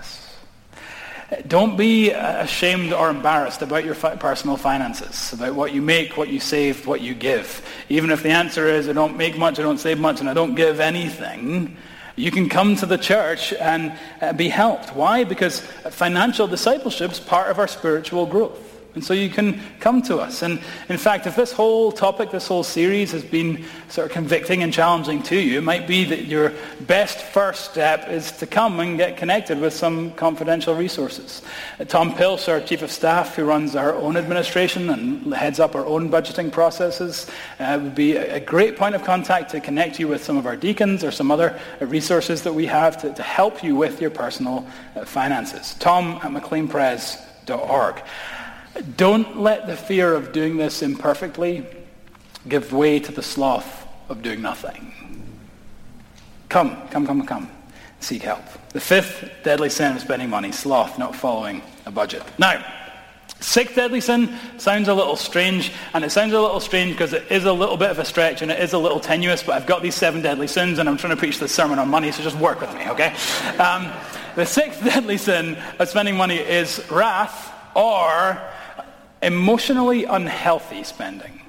Don't 1.47 1.77
be 1.77 2.11
ashamed 2.11 2.93
or 2.93 3.11
embarrassed 3.11 3.63
about 3.63 3.85
your 3.85 3.95
personal 3.95 4.57
finances, 4.57 5.33
about 5.33 5.55
what 5.55 5.73
you 5.73 5.83
make, 5.83 6.17
what 6.17 6.29
you 6.29 6.41
save, 6.41 6.87
what 6.87 7.01
you 7.01 7.15
give. 7.15 7.63
Even 7.89 8.11
if 8.11 8.23
the 8.23 8.31
answer 8.31 8.67
is, 8.67 8.89
I 8.89 8.93
don't 8.93 9.17
make 9.17 9.37
much, 9.39 9.59
I 9.59 9.63
don't 9.63 9.79
save 9.79 9.99
much, 9.99 10.21
and 10.21 10.29
I 10.29 10.35
don't 10.35 10.55
give 10.55 10.81
anything, 10.81 11.77
you 12.17 12.31
can 12.31 12.49
come 12.49 12.77
to 12.77 12.87
the 12.87 12.99
church 12.99 13.53
and 13.53 13.99
uh, 14.21 14.33
be 14.33 14.49
helped. 14.49 14.95
Why? 14.95 15.25
Because 15.25 15.61
financial 15.91 16.47
discipleship 16.47 17.13
is 17.13 17.21
part 17.21 17.51
of 17.51 17.59
our 17.59 17.67
spiritual 17.67 18.27
growth. 18.27 18.74
And 18.95 19.05
so 19.05 19.13
you 19.13 19.29
can 19.29 19.61
come 19.81 20.03
to 20.03 20.19
us. 20.19 20.43
And 20.43 20.61
in 20.89 20.99
fact, 20.99 21.27
if 21.27 21.35
this 21.35 21.51
whole 21.51 21.91
topic, 21.91 22.31
this 22.31 22.47
whole 22.47 22.63
series 22.63 23.11
has 23.11 23.25
been 23.25 23.65
sort 23.89 24.07
of 24.07 24.13
convicting 24.13 24.63
and 24.63 24.73
challenging 24.73 25.23
to 25.25 25.39
you, 25.39 25.59
it 25.59 25.65
might 25.65 25.89
be 25.89 26.05
that 26.05 26.27
your 26.27 26.53
best 26.83 27.19
first 27.19 27.71
step 27.71 28.09
is 28.09 28.31
to 28.33 28.47
come 28.47 28.79
and 28.79 28.97
get 28.97 29.17
connected 29.17 29.61
with 29.61 29.73
some 29.73 30.13
confidential 30.13 30.77
resources. 30.77 31.43
Uh, 31.81 31.85
Tom 31.85 32.15
Pilch, 32.15 32.49
our 32.49 32.61
chief 32.61 32.83
of 32.83 32.91
staff, 32.91 33.35
who 33.35 33.45
runs 33.45 33.75
our 33.75 33.95
own 33.95 34.17
administration 34.17 34.89
and 34.91 35.35
heads 35.35 35.59
up 35.59 35.75
our 35.75 35.87
own 35.87 36.09
budgeting 36.09 36.53
processes, 36.53 37.29
uh, 37.59 37.79
would 37.83 37.97
be 37.97 38.17
a 38.17 38.39
great 38.39 38.77
point 38.77 38.95
of 38.95 39.03
contact 39.03 39.51
to 39.51 39.61
connect 39.61 39.99
you 39.99 40.07
with 40.07 40.23
some 40.23 40.37
of 40.37 40.47
our 40.47 40.57
deacons 40.57 41.03
or 41.03 41.11
some 41.11 41.33
other 41.33 41.59
uh, 41.81 41.87
resources 41.87 42.43
that 42.43 42.55
we 42.55 42.67
have 42.67 42.97
to, 42.99 43.13
to 43.13 43.23
help 43.25 43.65
you 43.65 43.75
with 43.75 44.01
your 44.01 44.11
personal 44.11 44.65
uh, 44.95 45.05
finances. 45.05 45.75
Tom 45.81 46.21
at 46.23 46.31
mcleanpres.org. 46.31 48.03
Don't 48.97 49.39
let 49.39 49.67
the 49.67 49.77
fear 49.77 50.15
of 50.15 50.33
doing 50.33 50.57
this 50.57 50.83
imperfectly 50.83 51.67
give 52.49 52.73
way 52.73 52.99
to 53.01 53.13
the 53.13 53.23
sloth 53.23 53.87
of 54.09 54.23
doing 54.23 54.43
nothing. 54.43 54.93
Come, 56.49 56.77
come, 56.89 57.07
come, 57.07 57.27
come. 57.27 57.51
Seek 58.01 58.23
help. 58.23 58.45
The 58.71 58.81
fifth 58.81 59.31
deadly 59.43 59.71
sin 59.71 59.97
of 59.97 60.03
spending 60.03 60.29
money, 60.29 60.53
sloth, 60.53 60.99
not 60.99 61.17
following 61.17 61.63
a 61.87 61.91
budget. 61.91 62.23
Now, 62.39 62.65
sixth 63.41 63.77
deadly 63.77 64.01
sin 64.01 64.37
sounds 64.59 64.89
a 64.89 64.95
little 64.95 65.17
strange, 65.17 65.73
and 65.95 66.05
it 66.05 66.11
sounds 66.11 66.33
a 66.33 66.41
little 66.41 66.61
strange 66.61 66.93
because 66.93 67.13
it 67.13 67.25
is 67.31 67.45
a 67.45 67.53
little 67.53 67.77
bit 67.77 67.91
of 67.91 67.99
a 67.99 68.05
stretch 68.05 68.43
and 68.43 68.51
it 68.51 68.61
is 68.61 68.73
a 68.73 68.79
little 68.79 69.01
tenuous, 69.01 69.43
but 69.43 69.55
I've 69.55 69.67
got 69.67 69.83
these 69.83 69.95
seven 69.95 70.21
deadly 70.21 70.47
sins 70.47 70.79
and 70.79 70.89
I'm 70.89 70.97
trying 70.97 71.15
to 71.15 71.17
preach 71.17 71.39
this 71.39 71.53
sermon 71.53 71.79
on 71.79 71.89
money, 71.89 72.13
so 72.13 72.23
just 72.23 72.37
work 72.37 72.61
with 72.61 72.75
me, 72.75 72.89
okay? 72.89 73.15
Um, 73.59 73.91
the 74.37 74.45
sixth 74.45 74.85
deadly 74.85 75.17
sin 75.17 75.57
of 75.79 75.89
spending 75.89 76.17
money 76.17 76.37
is 76.37 76.85
wrath 76.91 77.53
or 77.75 78.41
emotionally 79.25 80.05
unhealthy 80.05 80.85
spending. 80.85 81.41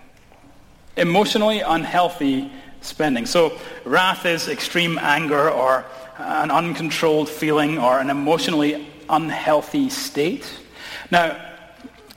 Emotionally 0.98 1.60
unhealthy 1.60 2.50
spending. 2.82 3.26
So 3.26 3.60
wrath 3.84 4.26
is 4.26 4.48
extreme 4.48 4.98
anger 4.98 5.50
or 5.50 5.86
an 6.18 6.52
uncontrolled 6.52 7.28
feeling 7.28 7.78
or 7.78 8.00
an 8.00 8.10
emotionally 8.10 8.88
unhealthy 9.10 9.90
state. 9.90 10.50
Now, 11.12 11.38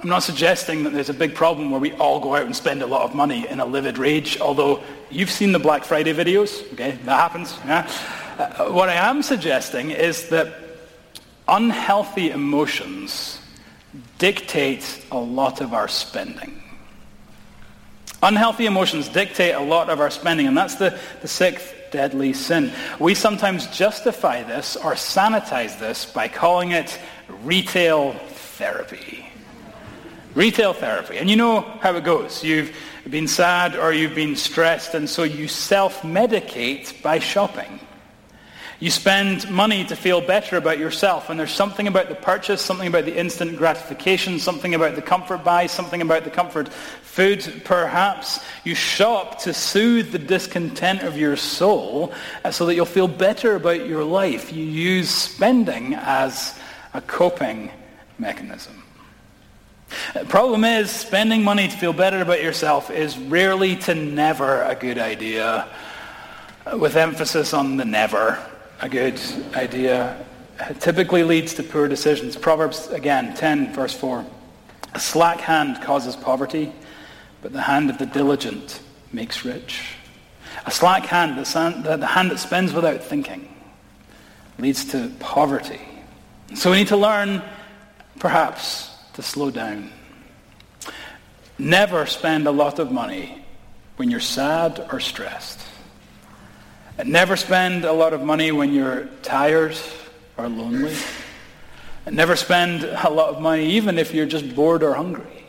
I'm 0.00 0.08
not 0.08 0.22
suggesting 0.22 0.84
that 0.84 0.92
there's 0.92 1.08
a 1.08 1.14
big 1.14 1.34
problem 1.34 1.72
where 1.72 1.80
we 1.80 1.92
all 1.94 2.20
go 2.20 2.36
out 2.36 2.46
and 2.46 2.54
spend 2.54 2.82
a 2.82 2.86
lot 2.86 3.02
of 3.02 3.16
money 3.16 3.48
in 3.48 3.58
a 3.58 3.66
livid 3.66 3.98
rage, 3.98 4.38
although 4.40 4.80
you've 5.10 5.30
seen 5.30 5.50
the 5.50 5.58
Black 5.58 5.82
Friday 5.82 6.14
videos, 6.14 6.72
okay, 6.74 6.92
that 7.04 7.18
happens. 7.18 7.58
Yeah? 7.66 7.90
Uh, 8.38 8.70
what 8.70 8.88
I 8.88 8.94
am 8.94 9.24
suggesting 9.24 9.90
is 9.90 10.28
that 10.28 10.54
unhealthy 11.48 12.30
emotions 12.30 13.37
dictate 14.18 15.04
a 15.10 15.18
lot 15.18 15.60
of 15.60 15.72
our 15.72 15.88
spending. 15.88 16.62
Unhealthy 18.22 18.66
emotions 18.66 19.08
dictate 19.08 19.54
a 19.54 19.60
lot 19.60 19.90
of 19.90 20.00
our 20.00 20.10
spending, 20.10 20.46
and 20.46 20.56
that's 20.56 20.74
the, 20.74 20.98
the 21.22 21.28
sixth 21.28 21.74
deadly 21.90 22.32
sin. 22.32 22.72
We 22.98 23.14
sometimes 23.14 23.66
justify 23.68 24.42
this 24.42 24.76
or 24.76 24.94
sanitize 24.94 25.78
this 25.78 26.04
by 26.04 26.28
calling 26.28 26.72
it 26.72 26.98
retail 27.42 28.12
therapy. 28.12 29.24
Retail 30.34 30.72
therapy. 30.72 31.16
And 31.18 31.30
you 31.30 31.36
know 31.36 31.60
how 31.60 31.94
it 31.94 32.04
goes. 32.04 32.44
You've 32.44 32.74
been 33.08 33.28
sad 33.28 33.76
or 33.76 33.92
you've 33.92 34.14
been 34.14 34.36
stressed, 34.36 34.94
and 34.94 35.08
so 35.08 35.22
you 35.22 35.48
self-medicate 35.48 37.00
by 37.02 37.20
shopping. 37.20 37.80
You 38.80 38.92
spend 38.92 39.50
money 39.50 39.84
to 39.86 39.96
feel 39.96 40.20
better 40.20 40.56
about 40.56 40.78
yourself, 40.78 41.30
and 41.30 41.40
there's 41.40 41.52
something 41.52 41.88
about 41.88 42.08
the 42.08 42.14
purchase, 42.14 42.62
something 42.62 42.86
about 42.86 43.06
the 43.06 43.16
instant 43.16 43.56
gratification, 43.56 44.38
something 44.38 44.72
about 44.72 44.94
the 44.94 45.02
comfort 45.02 45.42
buy, 45.42 45.66
something 45.66 46.00
about 46.00 46.22
the 46.22 46.30
comfort 46.30 46.68
food, 46.68 47.62
perhaps. 47.64 48.38
You 48.62 48.76
shop 48.76 49.40
to 49.40 49.52
soothe 49.52 50.12
the 50.12 50.20
discontent 50.20 51.02
of 51.02 51.16
your 51.16 51.34
soul 51.34 52.12
uh, 52.44 52.52
so 52.52 52.66
that 52.66 52.76
you'll 52.76 52.84
feel 52.84 53.08
better 53.08 53.56
about 53.56 53.84
your 53.84 54.04
life. 54.04 54.52
You 54.52 54.64
use 54.64 55.10
spending 55.10 55.94
as 55.94 56.56
a 56.94 57.00
coping 57.00 57.72
mechanism. 58.16 58.84
The 60.14 60.24
problem 60.26 60.62
is, 60.62 60.92
spending 60.92 61.42
money 61.42 61.66
to 61.66 61.76
feel 61.76 61.92
better 61.92 62.20
about 62.20 62.44
yourself 62.44 62.92
is 62.92 63.18
rarely 63.18 63.74
to 63.74 63.96
never 63.96 64.62
a 64.62 64.76
good 64.76 64.98
idea, 64.98 65.68
with 66.74 66.94
emphasis 66.94 67.52
on 67.52 67.76
the 67.76 67.84
never 67.84 68.38
a 68.80 68.88
good 68.88 69.20
idea. 69.54 70.24
It 70.60 70.80
typically 70.80 71.22
leads 71.22 71.54
to 71.54 71.62
poor 71.62 71.88
decisions. 71.88 72.36
Proverbs, 72.36 72.88
again, 72.88 73.34
10, 73.34 73.74
verse 73.74 73.94
4. 73.94 74.24
A 74.94 75.00
slack 75.00 75.40
hand 75.40 75.82
causes 75.82 76.16
poverty, 76.16 76.72
but 77.42 77.52
the 77.52 77.60
hand 77.60 77.90
of 77.90 77.98
the 77.98 78.06
diligent 78.06 78.80
makes 79.12 79.44
rich. 79.44 79.94
A 80.66 80.70
slack 80.70 81.04
hand, 81.04 81.38
the 81.38 82.06
hand 82.06 82.30
that 82.30 82.38
spends 82.38 82.72
without 82.72 83.02
thinking, 83.02 83.48
leads 84.58 84.84
to 84.86 85.12
poverty. 85.20 85.80
So 86.54 86.70
we 86.70 86.78
need 86.78 86.88
to 86.88 86.96
learn, 86.96 87.42
perhaps, 88.18 88.90
to 89.14 89.22
slow 89.22 89.50
down. 89.50 89.92
Never 91.58 92.06
spend 92.06 92.46
a 92.46 92.52
lot 92.52 92.78
of 92.78 92.90
money 92.90 93.44
when 93.96 94.10
you're 94.10 94.20
sad 94.20 94.86
or 94.92 95.00
stressed. 95.00 95.60
Never 97.04 97.36
spend 97.36 97.84
a 97.84 97.92
lot 97.92 98.12
of 98.12 98.22
money 98.22 98.50
when 98.50 98.72
you're 98.72 99.04
tired 99.22 99.78
or 100.36 100.48
lonely. 100.48 100.96
Never 102.10 102.34
spend 102.34 102.82
a 102.82 103.08
lot 103.08 103.28
of 103.28 103.40
money 103.40 103.70
even 103.72 103.98
if 103.98 104.12
you're 104.12 104.26
just 104.26 104.54
bored 104.54 104.82
or 104.82 104.94
hungry. 104.94 105.44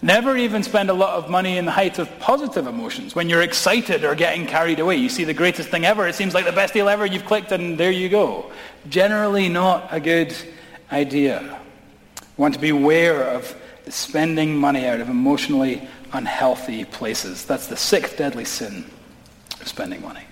Never 0.00 0.36
even 0.36 0.62
spend 0.62 0.88
a 0.88 0.94
lot 0.94 1.14
of 1.14 1.28
money 1.28 1.58
in 1.58 1.66
the 1.66 1.70
height 1.70 1.98
of 1.98 2.18
positive 2.18 2.66
emotions 2.66 3.14
when 3.14 3.28
you're 3.28 3.42
excited 3.42 4.04
or 4.04 4.14
getting 4.14 4.46
carried 4.46 4.78
away. 4.78 4.96
You 4.96 5.10
see 5.10 5.24
the 5.24 5.34
greatest 5.34 5.68
thing 5.68 5.84
ever. 5.84 6.06
It 6.06 6.14
seems 6.14 6.32
like 6.32 6.46
the 6.46 6.52
best 6.52 6.72
deal 6.72 6.88
ever. 6.88 7.04
You've 7.04 7.26
clicked 7.26 7.52
and 7.52 7.76
there 7.76 7.90
you 7.90 8.08
go. 8.08 8.50
Generally 8.88 9.50
not 9.50 9.88
a 9.90 10.00
good 10.00 10.34
idea. 10.92 11.60
Want 12.38 12.54
to 12.54 12.60
be 12.60 12.70
aware 12.70 13.22
of 13.22 13.54
spending 13.88 14.56
money 14.56 14.86
out 14.86 15.00
of 15.00 15.10
emotionally 15.10 15.86
unhealthy 16.12 16.86
places. 16.86 17.44
That's 17.44 17.66
the 17.66 17.76
sixth 17.76 18.16
deadly 18.16 18.46
sin 18.46 18.84
spending 19.66 20.00
money. 20.02 20.22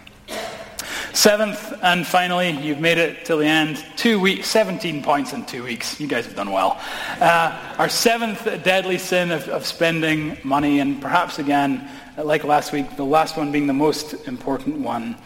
Seventh 1.13 1.73
and 1.83 2.05
finally, 2.05 2.51
you've 2.51 2.81
made 2.81 2.99
it 2.99 3.25
till 3.25 3.39
the 3.39 3.47
end. 3.47 3.85
Two 3.97 4.19
weeks, 4.19 4.49
17 4.49 5.03
points 5.03 5.33
in 5.33 5.47
two 5.47 5.63
weeks. 5.63 6.01
You 6.01 6.09
guys 6.09 6.27
have 6.27 6.35
done 6.35 6.51
well. 6.51 6.81
Uh, 7.21 7.57
our 7.79 7.89
seventh 7.89 8.45
deadly 8.65 8.99
sin 8.99 9.31
of, 9.31 9.49
of 9.49 9.65
spending 9.65 10.37
money, 10.43 10.81
and 10.81 11.01
perhaps 11.01 11.39
again, 11.39 11.89
like 12.17 12.43
last 12.43 12.73
week, 12.73 12.97
the 12.97 13.05
last 13.05 13.37
one 13.37 13.53
being 13.53 13.69
the 13.69 13.73
most 13.73 14.27
important 14.27 14.79
one, 14.79 15.17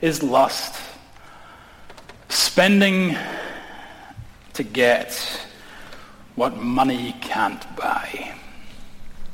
is 0.00 0.22
lust. 0.22 0.80
Spending 2.28 3.16
to 4.52 4.62
get 4.62 5.12
what 6.36 6.56
money 6.56 7.16
can't 7.20 7.64
buy. 7.76 8.34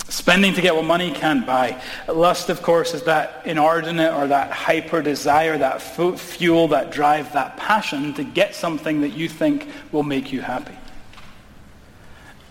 Spending 0.09 0.55
to 0.55 0.63
get 0.63 0.75
what 0.75 0.87
money 0.87 1.11
can't 1.11 1.47
buy. 1.47 1.83
Lust, 2.09 2.49
of 2.49 2.63
course, 2.63 2.95
is 2.95 3.03
that 3.03 3.43
inordinate 3.45 4.15
or 4.15 4.27
that 4.29 4.51
hyper 4.51 5.03
desire, 5.03 5.59
that 5.59 5.83
fuel, 5.83 6.69
that 6.69 6.91
drive, 6.91 7.31
that 7.35 7.59
passion 7.59 8.15
to 8.15 8.25
get 8.25 8.55
something 8.55 9.03
that 9.03 9.11
you 9.11 9.29
think 9.29 9.69
will 9.93 10.03
make 10.03 10.33
you 10.33 10.41
happy. 10.41 10.75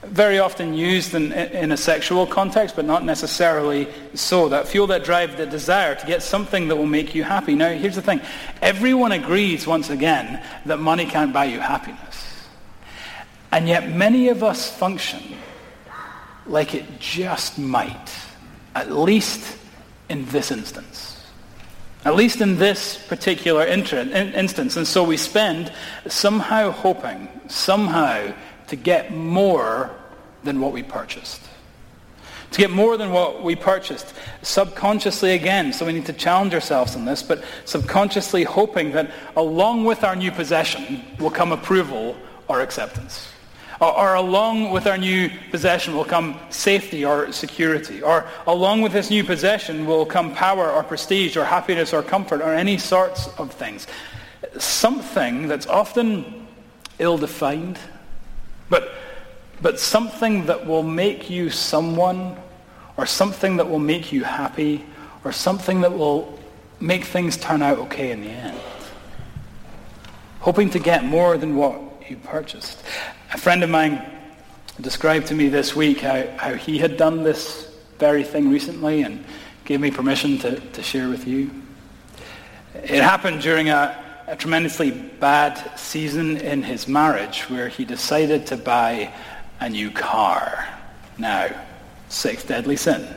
Very 0.03 0.37
often 0.37 0.75
used 0.75 1.15
in, 1.15 1.31
in 1.33 1.71
a 1.71 1.77
sexual 1.77 2.27
context, 2.27 2.75
but 2.75 2.85
not 2.85 3.03
necessarily 3.03 3.87
so. 4.13 4.49
That 4.49 4.67
fuel, 4.67 4.85
that 4.87 5.03
drive, 5.03 5.35
that 5.37 5.49
desire 5.49 5.95
to 5.95 6.05
get 6.05 6.21
something 6.21 6.67
that 6.67 6.75
will 6.75 6.85
make 6.85 7.15
you 7.15 7.23
happy. 7.23 7.55
Now, 7.55 7.69
here's 7.69 7.95
the 7.95 8.03
thing. 8.03 8.21
Everyone 8.61 9.11
agrees, 9.11 9.65
once 9.65 9.89
again, 9.89 10.43
that 10.67 10.77
money 10.77 11.07
can't 11.07 11.33
buy 11.33 11.45
you 11.45 11.59
happiness. 11.59 12.23
And 13.51 13.67
yet 13.67 13.89
many 13.89 14.29
of 14.29 14.43
us 14.43 14.69
function 14.69 15.37
like 16.49 16.73
it 16.73 16.99
just 16.99 17.57
might, 17.57 18.11
at 18.75 18.91
least 18.91 19.57
in 20.09 20.25
this 20.27 20.51
instance. 20.51 21.13
At 22.05 22.15
least 22.15 22.41
in 22.41 22.57
this 22.57 22.97
particular 23.07 23.65
instance. 23.65 24.77
And 24.77 24.87
so 24.87 25.03
we 25.03 25.17
spend 25.17 25.73
somehow 26.07 26.71
hoping, 26.71 27.27
somehow, 27.47 28.33
to 28.67 28.75
get 28.75 29.11
more 29.11 29.91
than 30.43 30.61
what 30.61 30.71
we 30.71 30.83
purchased. 30.83 31.41
To 32.51 32.59
get 32.59 32.71
more 32.71 32.95
than 32.95 33.11
what 33.11 33.43
we 33.43 33.55
purchased. 33.57 34.13
Subconsciously 34.41 35.31
again, 35.31 35.73
so 35.73 35.85
we 35.85 35.91
need 35.91 36.05
to 36.05 36.13
challenge 36.13 36.53
ourselves 36.53 36.95
on 36.95 37.03
this, 37.03 37.21
but 37.21 37.43
subconsciously 37.65 38.45
hoping 38.45 38.91
that 38.91 39.11
along 39.35 39.83
with 39.83 40.05
our 40.05 40.15
new 40.15 40.31
possession 40.31 41.03
will 41.19 41.31
come 41.31 41.51
approval 41.51 42.15
or 42.47 42.61
acceptance. 42.61 43.27
Or, 43.79 44.15
along 44.15 44.71
with 44.71 44.87
our 44.87 44.97
new 44.97 45.29
possession 45.51 45.95
will 45.95 46.05
come 46.05 46.39
safety 46.49 47.05
or 47.05 47.31
security. 47.31 48.01
Or 48.01 48.25
along 48.47 48.81
with 48.81 48.91
this 48.91 49.09
new 49.11 49.23
possession 49.23 49.85
will 49.85 50.05
come 50.05 50.33
power 50.33 50.71
or 50.71 50.83
prestige 50.83 51.37
or 51.37 51.45
happiness 51.45 51.93
or 51.93 52.01
comfort 52.01 52.41
or 52.41 52.53
any 52.53 52.77
sorts 52.79 53.27
of 53.37 53.51
things. 53.51 53.85
Something 54.57 55.47
that's 55.47 55.67
often 55.67 56.47
ill-defined, 56.97 57.77
but, 58.69 58.93
but 59.61 59.79
something 59.79 60.47
that 60.47 60.65
will 60.65 60.83
make 60.83 61.29
you 61.29 61.51
someone 61.51 62.35
or 62.97 63.05
something 63.05 63.57
that 63.57 63.69
will 63.69 63.79
make 63.79 64.11
you 64.11 64.23
happy 64.23 64.83
or 65.23 65.31
something 65.31 65.81
that 65.81 65.95
will 65.95 66.39
make 66.79 67.05
things 67.05 67.37
turn 67.37 67.61
out 67.61 67.77
okay 67.77 68.11
in 68.11 68.21
the 68.21 68.29
end. 68.29 68.57
Hoping 70.39 70.69
to 70.71 70.79
get 70.79 71.03
more 71.03 71.37
than 71.37 71.55
what 71.55 71.86
you 72.09 72.17
purchased. 72.17 72.83
A 73.33 73.37
friend 73.37 73.63
of 73.63 73.69
mine 73.69 74.01
described 74.79 75.27
to 75.27 75.35
me 75.35 75.49
this 75.49 75.75
week 75.75 76.01
how, 76.01 76.27
how 76.37 76.53
he 76.53 76.77
had 76.77 76.97
done 76.97 77.23
this 77.23 77.75
very 77.97 78.23
thing 78.23 78.49
recently 78.49 79.01
and 79.01 79.23
gave 79.65 79.81
me 79.81 79.91
permission 79.91 80.37
to, 80.39 80.59
to 80.59 80.83
share 80.83 81.09
with 81.09 81.27
you. 81.27 81.51
It 82.75 83.01
happened 83.01 83.41
during 83.41 83.69
a, 83.69 84.23
a 84.27 84.35
tremendously 84.35 84.91
bad 84.91 85.77
season 85.77 86.37
in 86.37 86.63
his 86.63 86.87
marriage 86.87 87.41
where 87.49 87.67
he 87.67 87.83
decided 87.83 88.45
to 88.47 88.57
buy 88.57 89.13
a 89.59 89.69
new 89.69 89.91
car. 89.91 90.67
Now, 91.17 91.49
sixth 92.09 92.47
deadly 92.47 92.77
sin. 92.77 93.07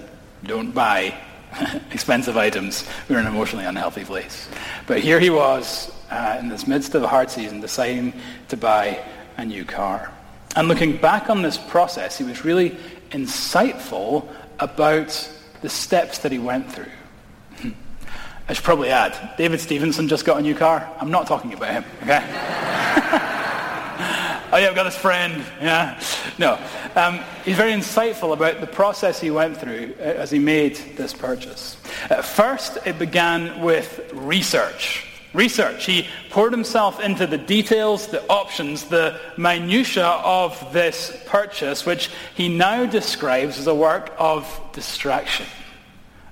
Don't 0.44 0.72
buy 0.72 1.14
expensive 1.90 2.36
items. 2.36 2.88
We're 3.08 3.18
in 3.18 3.26
an 3.26 3.32
emotionally 3.32 3.66
unhealthy 3.66 4.04
place. 4.04 4.48
But 4.86 5.00
here 5.00 5.20
he 5.20 5.30
was 5.30 5.92
uh, 6.10 6.36
in 6.40 6.48
this 6.48 6.66
midst 6.66 6.94
of 6.94 7.02
a 7.02 7.08
hard 7.08 7.30
season 7.30 7.60
deciding 7.60 8.12
to 8.48 8.56
buy 8.56 9.02
a 9.36 9.44
new 9.44 9.64
car. 9.64 10.12
And 10.56 10.68
looking 10.68 10.96
back 10.96 11.30
on 11.30 11.42
this 11.42 11.56
process, 11.56 12.18
he 12.18 12.24
was 12.24 12.44
really 12.44 12.76
insightful 13.10 14.28
about 14.58 15.32
the 15.62 15.68
steps 15.68 16.18
that 16.18 16.32
he 16.32 16.38
went 16.38 16.70
through. 16.72 16.90
I 18.48 18.52
should 18.52 18.64
probably 18.64 18.90
add, 18.90 19.36
David 19.36 19.60
Stevenson 19.60 20.08
just 20.08 20.24
got 20.24 20.38
a 20.38 20.42
new 20.42 20.56
car. 20.56 20.90
I'm 21.00 21.12
not 21.12 21.28
talking 21.28 21.52
about 21.52 21.70
him, 21.72 21.84
okay? 22.02 22.18
oh 24.52 24.56
yeah, 24.56 24.68
I've 24.68 24.74
got 24.74 24.82
this 24.82 24.96
friend. 24.96 25.44
Yeah. 25.60 26.02
No. 26.36 26.58
Um, 26.96 27.20
he's 27.44 27.56
very 27.56 27.70
insightful 27.70 28.32
about 28.32 28.60
the 28.60 28.66
process 28.66 29.20
he 29.20 29.30
went 29.30 29.56
through 29.56 29.94
uh, 30.00 30.02
as 30.02 30.32
he 30.32 30.40
made 30.40 30.74
this 30.96 31.12
purchase. 31.12 31.76
First, 32.24 32.78
it 32.84 32.98
began 32.98 33.60
with 33.62 34.10
research 34.12 35.06
research. 35.32 35.86
He 35.86 36.06
poured 36.30 36.52
himself 36.52 37.00
into 37.00 37.26
the 37.26 37.38
details, 37.38 38.08
the 38.08 38.26
options, 38.28 38.84
the 38.84 39.20
minutiae 39.36 40.04
of 40.04 40.72
this 40.72 41.16
purchase, 41.26 41.86
which 41.86 42.10
he 42.34 42.48
now 42.48 42.86
describes 42.86 43.58
as 43.58 43.66
a 43.66 43.74
work 43.74 44.12
of 44.18 44.60
distraction. 44.72 45.46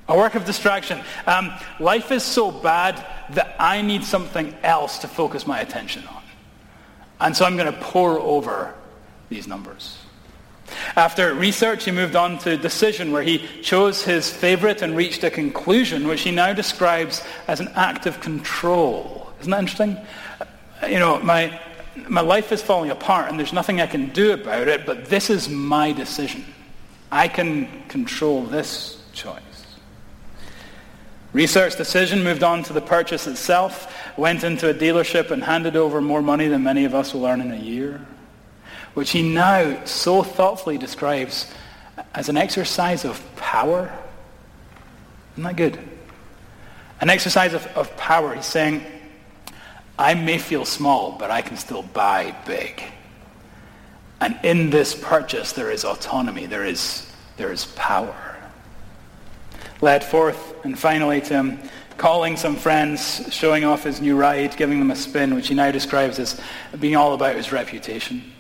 A 0.09 0.17
work 0.17 0.35
of 0.35 0.45
distraction. 0.45 1.01
Um, 1.27 1.53
life 1.79 2.11
is 2.11 2.23
so 2.23 2.51
bad 2.51 3.05
that 3.31 3.55
I 3.59 3.83
need 3.83 4.05
something 4.05 4.55
else 4.63 4.99
to 4.99 5.09
focus 5.09 5.47
my 5.47 5.61
attention 5.61 6.07
on. 6.07 6.23
And 7.21 7.37
so 7.37 7.45
I'm 7.45 7.57
going 7.57 7.73
to 7.73 7.79
pour 7.81 8.19
over 8.19 8.75
these 9.29 9.47
numbers. 9.47 9.99
After 10.97 11.35
research, 11.35 11.85
he 11.85 11.91
moved 11.91 12.17
on 12.17 12.39
to 12.41 12.57
decision, 12.57 13.13
where 13.13 13.23
he 13.23 13.39
chose 13.63 14.03
his 14.03 14.31
favorite 14.31 14.83
and 14.83 14.97
reached 14.97 15.25
a 15.25 15.31
conclusion, 15.31 16.09
which 16.09 16.23
he 16.23 16.31
now 16.31 16.53
describes 16.53 17.23
as 17.47 17.61
an 17.61 17.69
act 17.75 18.07
of 18.07 18.21
control. 18.21 19.33
Isn't 19.41 19.51
that 19.51 19.61
interesting? 19.61 19.97
Uh, 20.41 20.87
you 20.87 20.99
know, 20.99 21.21
my, 21.21 21.61
my 22.09 22.21
life 22.21 22.53
is 22.53 22.63
falling 22.63 22.91
apart 22.91 23.31
and 23.31 23.39
there's 23.39 23.53
nothing 23.53 23.81
I 23.81 23.87
can 23.87 24.09
do 24.11 24.33
about 24.33 24.69
it, 24.69 24.87
but 24.87 25.07
this 25.07 25.31
is 25.31 25.49
my 25.49 25.93
decision. 25.93 26.45
I 27.11 27.29
can 27.29 27.85
control 27.89 28.43
this 28.43 29.03
choice. 29.13 29.43
Research 31.33 31.77
decision 31.77 32.25
moved 32.25 32.43
on 32.43 32.63
to 32.65 32.73
the 32.73 32.81
purchase 32.81 33.27
itself. 33.27 33.95
went 34.17 34.45
into 34.45 34.71
a 34.71 34.75
dealership 34.75 35.31
and 35.31 35.45
handed 35.45 35.77
over 35.77 36.01
more 36.01 36.23
money 36.23 36.49
than 36.49 36.63
many 36.63 36.85
of 36.85 36.95
us 36.95 37.13
will 37.15 37.27
earn 37.27 37.41
in 37.41 37.53
a 37.53 37.57
year, 37.57 38.05
which 38.99 39.11
he 39.11 39.23
now 39.23 39.85
so 39.85 40.25
thoughtfully 40.25 40.77
describes 40.77 41.49
as 42.15 42.29
an 42.29 42.37
exercise 42.37 43.05
of 43.05 43.23
power. 43.37 43.97
Isn't 45.35 45.45
that 45.45 45.55
good? 45.55 45.79
An 47.01 47.09
exercise 47.09 47.55
of, 47.55 47.65
of 47.77 47.97
power. 47.97 48.35
He's 48.35 48.45
saying, 48.45 48.85
I 49.97 50.15
may 50.15 50.39
feel 50.39 50.65
small, 50.65 51.13
but 51.13 51.31
I 51.31 51.43
can 51.43 51.57
still 51.57 51.85
buy 51.85 52.35
big. 52.45 52.83
And 54.21 54.37
in 54.43 54.71
this 54.71 54.97
purchase, 54.97 55.53
there 55.53 55.71
is 55.71 55.85
autonomy. 55.85 56.47
There 56.47 56.65
is, 56.65 57.09
there 57.37 57.53
is 57.53 57.67
power. 57.77 58.37
Led 59.81 60.03
forth, 60.03 60.65
and 60.65 60.77
finally 60.77 61.21
to 61.21 61.35
him, 61.35 61.61
calling 61.99 62.37
some 62.37 62.57
friends, 62.57 63.33
showing 63.33 63.63
off 63.63 63.85
his 63.85 64.01
new 64.01 64.17
ride, 64.17 64.57
giving 64.57 64.81
them 64.81 64.91
a 64.91 64.97
spin, 64.97 65.37
which 65.37 65.47
he 65.47 65.55
now 65.55 65.71
describes 65.71 66.19
as 66.19 66.41
being 66.81 66.97
all 66.97 67.15
about 67.15 67.37
his 67.37 67.53
reputation. 67.53 68.33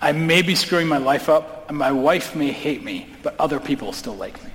I 0.00 0.12
may 0.12 0.42
be 0.42 0.54
screwing 0.54 0.86
my 0.86 0.98
life 0.98 1.28
up, 1.28 1.68
and 1.68 1.76
my 1.76 1.92
wife 1.92 2.36
may 2.36 2.52
hate 2.52 2.84
me, 2.84 3.08
but 3.22 3.38
other 3.40 3.58
people 3.58 3.92
still 3.92 4.14
like 4.14 4.42
me. 4.44 4.50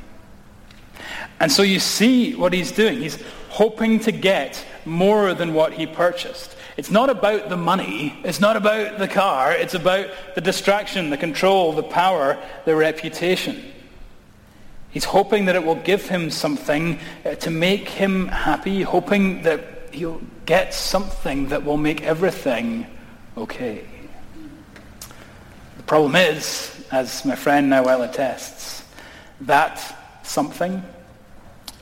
And 1.39 1.51
so 1.51 1.63
you 1.63 1.79
see 1.79 2.35
what 2.35 2.53
he's 2.53 2.71
doing. 2.71 2.99
He's 2.99 3.21
hoping 3.49 3.99
to 4.01 4.11
get 4.11 4.65
more 4.85 5.33
than 5.33 5.53
what 5.53 5.73
he 5.73 5.85
purchased. 5.85 6.55
It's 6.77 6.89
not 6.89 7.09
about 7.09 7.49
the 7.49 7.57
money. 7.57 8.17
It's 8.23 8.39
not 8.39 8.55
about 8.55 8.97
the 8.97 9.07
car. 9.07 9.51
It's 9.51 9.73
about 9.73 10.07
the 10.35 10.41
distraction, 10.41 11.09
the 11.09 11.17
control, 11.17 11.73
the 11.73 11.83
power, 11.83 12.37
the 12.65 12.75
reputation. 12.75 13.63
He's 14.89 15.05
hoping 15.05 15.45
that 15.45 15.55
it 15.55 15.63
will 15.63 15.75
give 15.75 16.07
him 16.07 16.29
something 16.29 16.99
uh, 17.25 17.35
to 17.35 17.49
make 17.49 17.89
him 17.89 18.27
happy, 18.27 18.81
hoping 18.81 19.41
that 19.41 19.89
he'll 19.91 20.21
get 20.45 20.73
something 20.73 21.49
that 21.49 21.63
will 21.63 21.77
make 21.77 22.01
everything 22.03 22.87
okay. 23.37 23.85
The 25.83 25.87
problem 25.87 26.15
is, 26.15 26.73
as 26.91 27.25
my 27.25 27.35
friend 27.35 27.69
Noel 27.69 28.03
attests, 28.03 28.85
that 29.41 29.81
something 30.23 30.81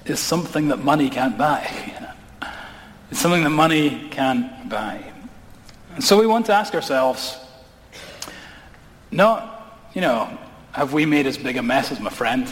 is 0.06 0.20
something 0.20 0.70
that 0.70 0.84
money 0.84 1.10
can't 1.10 1.38
buy. 1.38 1.68
It's 3.12 3.20
something 3.20 3.44
that 3.44 3.50
money 3.50 4.08
can't 4.10 4.70
buy. 4.70 5.04
And 5.96 6.04
so 6.04 6.18
we 6.18 6.26
want 6.26 6.46
to 6.46 6.54
ask 6.54 6.74
ourselves, 6.74 7.38
not, 9.12 9.90
you 9.94 10.00
know, 10.00 10.36
have 10.72 10.94
we 10.94 11.06
made 11.06 11.28
as 11.28 11.38
big 11.38 11.58
a 11.58 11.62
mess 11.62 11.92
as 11.92 12.00
my 12.00 12.10
friend? 12.10 12.48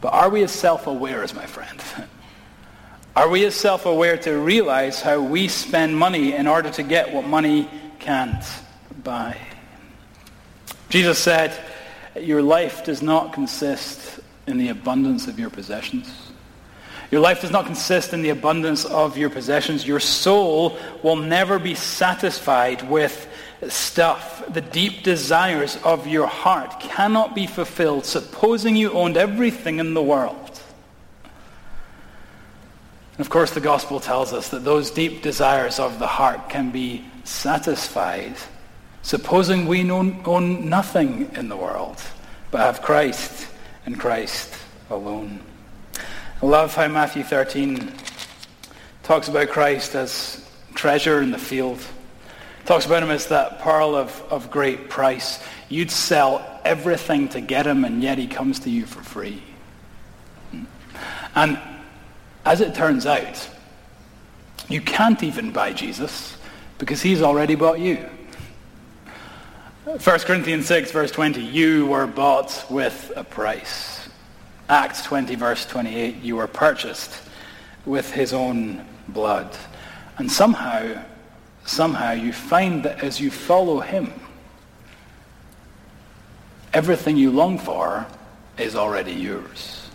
But 0.00 0.14
are 0.14 0.30
we 0.30 0.44
as 0.44 0.52
self-aware 0.52 1.24
as 1.24 1.34
my 1.34 1.44
friend? 1.44 1.82
Are 3.16 3.28
we 3.28 3.44
as 3.44 3.56
self-aware 3.56 4.18
to 4.18 4.38
realize 4.38 5.02
how 5.02 5.20
we 5.20 5.48
spend 5.48 5.96
money 5.96 6.32
in 6.32 6.46
order 6.46 6.70
to 6.70 6.82
get 6.84 7.12
what 7.12 7.26
money 7.26 7.68
can't 7.98 8.44
buy? 9.02 9.36
Jesus 10.90 11.18
said, 11.18 11.56
your 12.16 12.42
life 12.42 12.84
does 12.84 13.00
not 13.00 13.32
consist 13.32 14.20
in 14.46 14.58
the 14.58 14.68
abundance 14.68 15.28
of 15.28 15.38
your 15.38 15.50
possessions. 15.50 16.12
Your 17.10 17.20
life 17.20 17.40
does 17.40 17.50
not 17.50 17.66
consist 17.66 18.12
in 18.12 18.22
the 18.22 18.30
abundance 18.30 18.84
of 18.84 19.16
your 19.16 19.30
possessions. 19.30 19.86
Your 19.86 20.00
soul 20.00 20.76
will 21.02 21.16
never 21.16 21.58
be 21.58 21.74
satisfied 21.74 22.88
with 22.88 23.28
stuff. 23.68 24.44
The 24.52 24.60
deep 24.60 25.02
desires 25.02 25.76
of 25.84 26.06
your 26.06 26.26
heart 26.26 26.80
cannot 26.80 27.34
be 27.34 27.46
fulfilled 27.46 28.04
supposing 28.04 28.76
you 28.76 28.92
owned 28.92 29.16
everything 29.16 29.78
in 29.78 29.94
the 29.94 30.02
world. 30.02 30.60
And 33.12 33.20
of 33.26 33.30
course, 33.30 33.52
the 33.52 33.60
gospel 33.60 34.00
tells 34.00 34.32
us 34.32 34.48
that 34.48 34.64
those 34.64 34.90
deep 34.90 35.22
desires 35.22 35.78
of 35.78 35.98
the 35.98 36.06
heart 36.06 36.48
can 36.48 36.70
be 36.70 37.04
satisfied 37.24 38.34
supposing 39.02 39.66
we 39.66 39.90
own 39.90 40.68
nothing 40.68 41.30
in 41.34 41.48
the 41.48 41.56
world 41.56 42.00
but 42.50 42.60
have 42.60 42.82
Christ 42.82 43.48
and 43.86 43.98
Christ 43.98 44.54
alone. 44.90 45.40
I 46.42 46.46
love 46.46 46.74
how 46.74 46.88
Matthew 46.88 47.22
13 47.22 47.92
talks 49.02 49.28
about 49.28 49.48
Christ 49.48 49.94
as 49.94 50.48
treasure 50.74 51.20
in 51.22 51.30
the 51.30 51.38
field. 51.38 51.84
Talks 52.64 52.86
about 52.86 53.02
him 53.02 53.10
as 53.10 53.26
that 53.26 53.60
pearl 53.60 53.94
of, 53.94 54.22
of 54.30 54.50
great 54.50 54.88
price. 54.88 55.42
You'd 55.68 55.90
sell 55.90 56.60
everything 56.64 57.28
to 57.30 57.40
get 57.40 57.66
him, 57.66 57.84
and 57.84 58.02
yet 58.02 58.18
he 58.18 58.26
comes 58.26 58.60
to 58.60 58.70
you 58.70 58.86
for 58.86 59.02
free. 59.02 59.42
And 61.34 61.58
as 62.44 62.60
it 62.60 62.74
turns 62.74 63.06
out, 63.06 63.48
you 64.68 64.80
can't 64.80 65.22
even 65.22 65.52
buy 65.52 65.72
Jesus 65.72 66.36
because 66.78 67.02
he's 67.02 67.22
already 67.22 67.54
bought 67.54 67.80
you. 67.80 68.08
1 69.84 69.98
Corinthians 69.98 70.66
6, 70.66 70.92
verse 70.92 71.10
20, 71.10 71.40
you 71.40 71.86
were 71.86 72.06
bought 72.06 72.66
with 72.68 73.10
a 73.16 73.24
price. 73.24 74.10
Acts 74.68 75.02
20, 75.04 75.34
verse 75.36 75.64
28, 75.64 76.16
you 76.16 76.36
were 76.36 76.46
purchased 76.46 77.22
with 77.86 78.12
his 78.12 78.34
own 78.34 78.84
blood. 79.08 79.56
And 80.18 80.30
somehow, 80.30 81.02
somehow 81.64 82.12
you 82.12 82.30
find 82.30 82.82
that 82.82 83.02
as 83.02 83.22
you 83.22 83.30
follow 83.30 83.80
him, 83.80 84.12
everything 86.74 87.16
you 87.16 87.30
long 87.30 87.56
for 87.56 88.06
is 88.58 88.76
already 88.76 89.14
yours. 89.14 89.88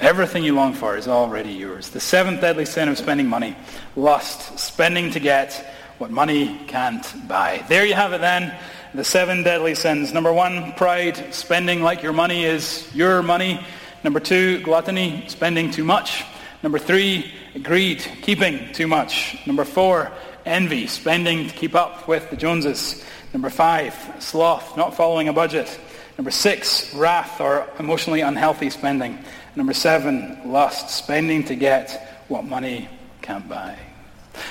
Everything 0.00 0.42
you 0.42 0.56
long 0.56 0.72
for 0.72 0.96
is 0.96 1.06
already 1.06 1.52
yours. 1.52 1.90
The 1.90 2.00
seventh 2.00 2.40
deadly 2.40 2.64
sin 2.64 2.88
of 2.88 2.98
spending 2.98 3.28
money, 3.28 3.56
lust, 3.94 4.58
spending 4.58 5.12
to 5.12 5.20
get 5.20 5.74
what 5.98 6.10
money 6.10 6.58
can't 6.66 7.28
buy. 7.28 7.64
There 7.68 7.84
you 7.84 7.94
have 7.94 8.12
it 8.14 8.20
then 8.20 8.58
the 8.94 9.04
seven 9.04 9.42
deadly 9.42 9.74
sins. 9.74 10.12
Number 10.12 10.32
one, 10.32 10.72
pride, 10.72 11.32
spending 11.32 11.82
like 11.82 12.02
your 12.02 12.12
money 12.12 12.44
is 12.44 12.88
your 12.94 13.22
money. 13.22 13.64
Number 14.02 14.20
two, 14.20 14.60
gluttony, 14.62 15.24
spending 15.28 15.70
too 15.70 15.84
much. 15.84 16.24
Number 16.62 16.78
three, 16.78 17.32
greed, 17.62 18.00
keeping 18.22 18.72
too 18.72 18.86
much. 18.86 19.38
Number 19.46 19.64
four, 19.64 20.10
envy, 20.44 20.86
spending 20.86 21.48
to 21.48 21.54
keep 21.54 21.74
up 21.74 22.08
with 22.08 22.28
the 22.30 22.36
Joneses. 22.36 23.04
Number 23.32 23.50
five, 23.50 23.94
sloth, 24.18 24.76
not 24.76 24.96
following 24.96 25.28
a 25.28 25.32
budget. 25.32 25.78
Number 26.18 26.30
six, 26.30 26.92
wrath 26.94 27.40
or 27.40 27.66
emotionally 27.78 28.20
unhealthy 28.20 28.70
spending. 28.70 29.18
Number 29.54 29.72
seven, 29.72 30.40
lust, 30.44 30.90
spending 30.90 31.44
to 31.44 31.54
get 31.54 32.24
what 32.28 32.44
money 32.44 32.88
can't 33.22 33.48
buy. 33.48 33.78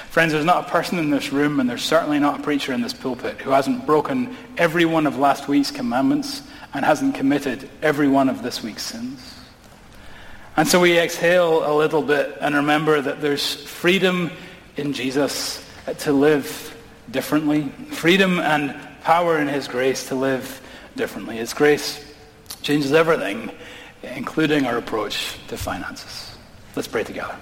Friends, 0.10 0.34
there's 0.34 0.45
not 0.45 0.67
a 0.67 0.69
person 0.69 0.99
in 0.99 1.10
this 1.10 1.32
room, 1.32 1.60
and 1.60 1.69
there's 1.69 1.84
certainly 1.84 2.19
not 2.19 2.39
a 2.39 2.43
preacher 2.43 2.73
in 2.73 2.82
this 2.82 2.93
pulpit, 2.93 3.41
who 3.41 3.52
hasn't 3.52 3.86
broken 3.86 4.36
every 4.58 4.86
one 4.86 5.06
of 5.08 5.17
last 5.17 5.47
week's 5.47 5.71
commandments 5.71 6.43
and 6.73 6.86
hasn't 6.86 7.15
committed 7.15 7.69
every 7.82 8.08
one 8.08 8.30
of 8.30 8.43
this 8.43 8.63
week's 8.63 8.84
sins. 8.84 9.36
And 10.58 10.67
so 10.67 10.80
we 10.80 10.99
exhale 10.99 11.71
a 11.71 11.73
little 11.73 12.02
bit 12.02 12.38
and 12.41 12.56
remember 12.56 13.02
that 13.02 13.21
there's 13.21 13.56
freedom 13.65 14.32
in 14.75 14.93
Jesus 14.93 15.63
to 15.99 16.12
live 16.12 16.75
differently, 17.12 17.69
freedom 17.91 18.39
and 18.39 18.75
power 19.02 19.39
in 19.39 19.47
his 19.47 19.67
grace 19.67 20.10
to 20.10 20.15
live 20.15 20.62
differently. 20.95 21.38
His 21.38 21.54
grace 21.54 22.06
changes 22.62 22.91
everything, 22.91 23.52
including 24.04 24.65
our 24.65 24.78
approach 24.78 25.38
to 25.47 25.58
finances. 25.58 26.36
Let's 26.75 26.88
pray 26.88 27.04
together. 27.04 27.36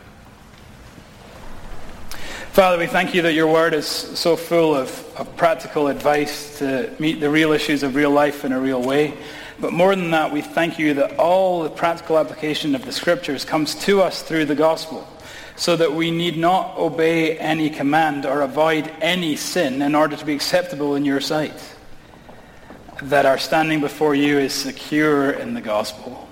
Father, 2.58 2.80
we 2.80 2.88
thank 2.88 3.13
you 3.13 3.22
that 3.22 3.34
your 3.34 3.46
word 3.46 3.76
is 3.76 3.86
so 3.86 4.36
full 4.36 4.76
of, 4.76 4.89
of 5.15 5.38
practical 5.38 5.89
advice 5.89 6.58
to 6.58 6.91
meet 6.98 7.20
the 7.20 7.30
real 7.30 7.52
issues 7.52 7.84
of 7.84 7.93
real 7.93 8.10
life 8.10 8.43
in 8.43 8.52
a 8.52 8.60
real 8.60 8.82
way. 8.82 9.13
But 9.60 9.74
more 9.74 9.96
than 9.96 10.10
that, 10.10 10.34
we 10.34 10.41
thank 10.41 10.80
you 10.80 10.96
that 10.96 11.20
all 11.20 11.62
the 11.62 11.70
practical 11.70 12.17
application 12.17 12.74
of 12.74 12.84
the 12.84 12.91
scriptures 12.91 13.46
comes 13.46 13.76
to 13.86 14.02
us 14.02 14.24
through 14.24 14.46
the 14.46 14.56
gospel 14.56 15.08
so 15.56 15.76
that 15.76 15.93
we 15.93 16.10
need 16.10 16.36
not 16.36 16.76
obey 16.80 17.38
any 17.38 17.70
command 17.70 18.26
or 18.26 18.41
avoid 18.41 18.92
any 19.02 19.36
sin 19.36 19.84
in 19.84 19.94
order 19.94 20.15
to 20.15 20.25
be 20.25 20.34
acceptable 20.34 20.96
in 20.96 21.06
your 21.06 21.21
sight. 21.21 21.75
That 23.04 23.27
our 23.27 23.38
standing 23.38 23.81
before 23.81 24.15
you 24.15 24.40
is 24.40 24.52
secure 24.52 25.29
in 25.29 25.54
the 25.54 25.62
gospel. 25.62 26.27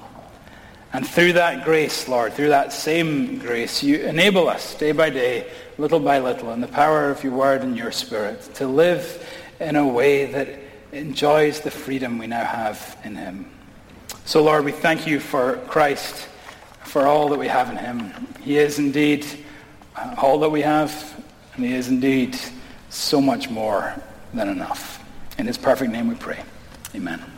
And 0.96 1.06
through 1.06 1.34
that 1.34 1.66
grace, 1.66 2.08
Lord, 2.08 2.32
through 2.32 2.48
that 2.50 2.72
same 2.72 3.38
grace, 3.38 3.84
you 3.84 3.98
enable 3.98 4.48
us 4.48 4.76
day 4.76 4.94
by 4.94 5.10
day 5.10 5.52
little 5.78 6.00
by 6.00 6.20
little, 6.20 6.54
in 6.54 6.62
the 6.62 6.70
power 6.70 7.10
of 7.10 7.22
your 7.22 7.34
word 7.34 7.64
and 7.64 7.78
your 7.78 7.92
spirit, 7.92 8.42
to 8.56 8.66
live 8.66 9.30
in 9.60 9.76
a 9.76 9.86
way 9.86 10.28
that 10.28 10.48
enjoys 10.94 11.60
the 11.60 11.70
freedom 11.70 12.18
we 12.18 12.28
now 12.28 12.46
have 12.46 12.98
in 13.04 13.14
him. 13.14 13.46
So, 14.24 14.42
Lord, 14.42 14.64
we 14.64 14.72
thank 14.72 15.06
you 15.06 15.20
for 15.20 15.58
Christ, 15.68 16.30
for 16.86 17.06
all 17.06 17.28
that 17.28 17.40
we 17.40 17.50
have 17.50 17.70
in 17.70 17.76
him. 17.76 18.14
He 18.40 18.58
is 18.58 18.80
indeed 18.80 19.26
uh, 19.98 20.16
all 20.18 20.40
that 20.40 20.50
we 20.50 20.62
have, 20.62 21.22
and 21.56 21.66
he 21.66 21.74
is 21.74 21.90
indeed 21.90 22.40
so 22.88 23.20
much 23.20 23.50
more 23.50 24.02
than 24.34 24.48
enough. 24.48 25.04
In 25.38 25.46
his 25.46 25.58
perfect 25.58 25.92
name 25.92 26.08
we 26.08 26.16
pray. 26.16 26.42
Amen. 26.96 27.35